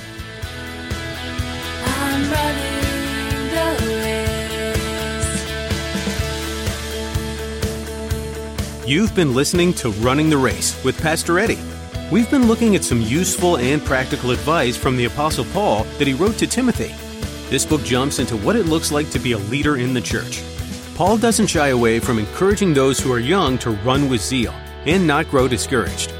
You've 8.87 9.15
been 9.15 9.33
listening 9.33 9.73
to 9.75 9.89
Running 9.89 10.29
the 10.29 10.37
Race 10.37 10.83
with 10.83 11.01
Pastor 11.01 11.39
Eddie. 11.39 11.57
We've 12.11 12.29
been 12.29 12.47
looking 12.47 12.75
at 12.75 12.83
some 12.83 13.01
useful 13.01 13.57
and 13.57 13.83
practical 13.83 14.29
advice 14.29 14.77
from 14.77 14.95
the 14.95 15.05
Apostle 15.05 15.45
Paul 15.45 15.85
that 15.97 16.05
he 16.05 16.13
wrote 16.13 16.37
to 16.37 16.45
Timothy. 16.45 16.93
This 17.49 17.65
book 17.65 17.83
jumps 17.83 18.19
into 18.19 18.37
what 18.37 18.55
it 18.55 18.67
looks 18.67 18.91
like 18.91 19.09
to 19.09 19.17
be 19.17 19.31
a 19.31 19.39
leader 19.39 19.77
in 19.77 19.95
the 19.95 20.01
church. 20.01 20.43
Paul 20.93 21.17
doesn't 21.17 21.47
shy 21.47 21.69
away 21.69 21.99
from 21.99 22.19
encouraging 22.19 22.75
those 22.75 22.99
who 22.99 23.11
are 23.11 23.17
young 23.17 23.57
to 23.57 23.71
run 23.71 24.07
with 24.07 24.21
zeal 24.21 24.53
and 24.85 25.07
not 25.07 25.31
grow 25.31 25.47
discouraged. 25.47 26.13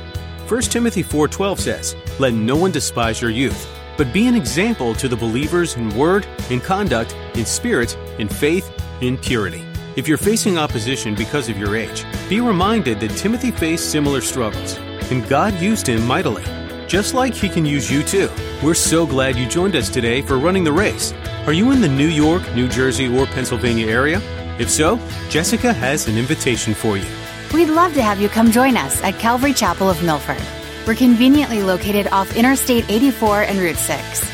1 0.47 0.71
Timothy 0.71 1.03
4:12 1.03 1.59
says, 1.59 1.95
"Let 2.17 2.33
no 2.33 2.55
one 2.55 2.71
despise 2.71 3.21
your 3.21 3.29
youth, 3.29 3.67
but 3.95 4.11
be 4.11 4.25
an 4.25 4.33
example 4.33 4.95
to 4.95 5.07
the 5.07 5.15
believers 5.15 5.75
in 5.75 5.95
word, 5.95 6.25
in 6.49 6.59
conduct, 6.61 7.15
in 7.35 7.45
spirit, 7.45 7.95
in 8.17 8.27
faith, 8.27 8.71
in 9.01 9.19
purity." 9.19 9.61
If 9.95 10.09
you're 10.09 10.17
facing 10.17 10.57
opposition 10.57 11.15
because 11.15 11.47
of 11.47 11.57
your 11.57 11.77
age, 11.77 12.03
be 12.27 12.41
reminded 12.41 12.99
that 12.99 13.11
Timothy 13.11 13.49
faced 13.49 13.91
similar 13.91 14.19
struggles, 14.19 14.77
and 15.09 15.25
God 15.29 15.53
used 15.61 15.87
him 15.87 16.05
mightily, 16.05 16.43
just 16.85 17.13
like 17.13 17.33
he 17.33 17.47
can 17.47 17.65
use 17.65 17.89
you 17.89 18.03
too. 18.03 18.29
We're 18.61 18.73
so 18.73 19.07
glad 19.07 19.37
you 19.37 19.47
joined 19.47 19.73
us 19.73 19.87
today 19.87 20.21
for 20.21 20.37
running 20.37 20.65
the 20.65 20.73
race. 20.73 21.13
Are 21.45 21.53
you 21.53 21.71
in 21.71 21.79
the 21.79 21.87
New 21.87 22.09
York, 22.09 22.43
New 22.53 22.67
Jersey, 22.67 23.07
or 23.07 23.25
Pennsylvania 23.25 23.87
area? 23.87 24.21
If 24.59 24.69
so, 24.69 24.99
Jessica 25.29 25.71
has 25.71 26.09
an 26.09 26.17
invitation 26.17 26.73
for 26.73 26.97
you. 26.97 27.07
We'd 27.53 27.69
love 27.69 27.93
to 27.93 28.03
have 28.03 28.19
you 28.19 28.27
come 28.27 28.51
join 28.51 28.75
us 28.75 29.01
at 29.01 29.17
Calvary 29.17 29.53
Chapel 29.53 29.89
of 29.89 30.03
Milford. 30.03 30.43
We're 30.85 30.95
conveniently 30.95 31.63
located 31.63 32.07
off 32.07 32.35
Interstate 32.35 32.89
84 32.89 33.43
and 33.43 33.59
Route 33.59 33.77
6. 33.77 34.29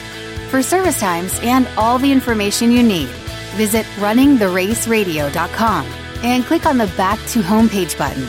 For 0.49 0.63
service 0.63 0.99
times 0.99 1.39
and 1.43 1.67
all 1.77 1.99
the 1.99 2.11
information 2.11 2.71
you 2.71 2.81
need, 2.81 3.09
visit 3.51 3.85
runningtheraceradio.com 3.97 5.85
and 6.23 6.45
click 6.45 6.65
on 6.65 6.77
the 6.77 6.87
Back 6.97 7.19
to 7.29 7.39
Homepage 7.39 7.97
button. 7.97 8.23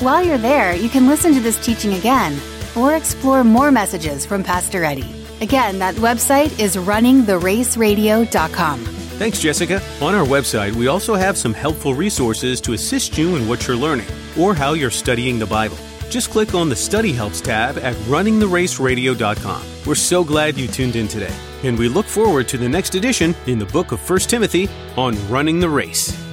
While 0.00 0.24
you're 0.24 0.38
there, 0.38 0.74
you 0.74 0.88
can 0.88 1.06
listen 1.06 1.34
to 1.34 1.40
this 1.40 1.62
teaching 1.64 1.94
again 1.94 2.38
or 2.76 2.96
explore 2.96 3.44
more 3.44 3.70
messages 3.70 4.26
from 4.26 4.42
Pastor 4.42 4.84
Eddie. 4.84 5.14
Again, 5.40 5.78
that 5.80 5.94
website 5.96 6.58
is 6.58 6.76
runningtheraceradio.com. 6.76 8.84
Thanks, 9.18 9.40
Jessica. 9.40 9.82
On 10.00 10.14
our 10.14 10.26
website, 10.26 10.74
we 10.74 10.86
also 10.88 11.14
have 11.14 11.36
some 11.36 11.52
helpful 11.52 11.94
resources 11.94 12.60
to 12.62 12.72
assist 12.72 13.18
you 13.18 13.36
in 13.36 13.46
what 13.46 13.66
you're 13.66 13.76
learning 13.76 14.06
or 14.38 14.54
how 14.54 14.72
you're 14.72 14.90
studying 14.90 15.38
the 15.38 15.46
Bible. 15.46 15.76
Just 16.10 16.30
click 16.30 16.54
on 16.54 16.68
the 16.68 16.76
Study 16.76 17.12
Helps 17.12 17.40
tab 17.40 17.78
at 17.78 17.94
runningtheraceradio.com. 18.06 19.62
We're 19.86 19.94
so 19.94 20.24
glad 20.24 20.56
you 20.56 20.68
tuned 20.68 20.96
in 20.96 21.08
today, 21.08 21.34
and 21.64 21.78
we 21.78 21.88
look 21.88 22.06
forward 22.06 22.48
to 22.48 22.58
the 22.58 22.68
next 22.68 22.94
edition 22.94 23.34
in 23.46 23.58
the 23.58 23.66
book 23.66 23.92
of 23.92 24.10
1 24.10 24.18
Timothy 24.20 24.68
on 24.96 25.16
running 25.28 25.60
the 25.60 25.68
race. 25.68 26.31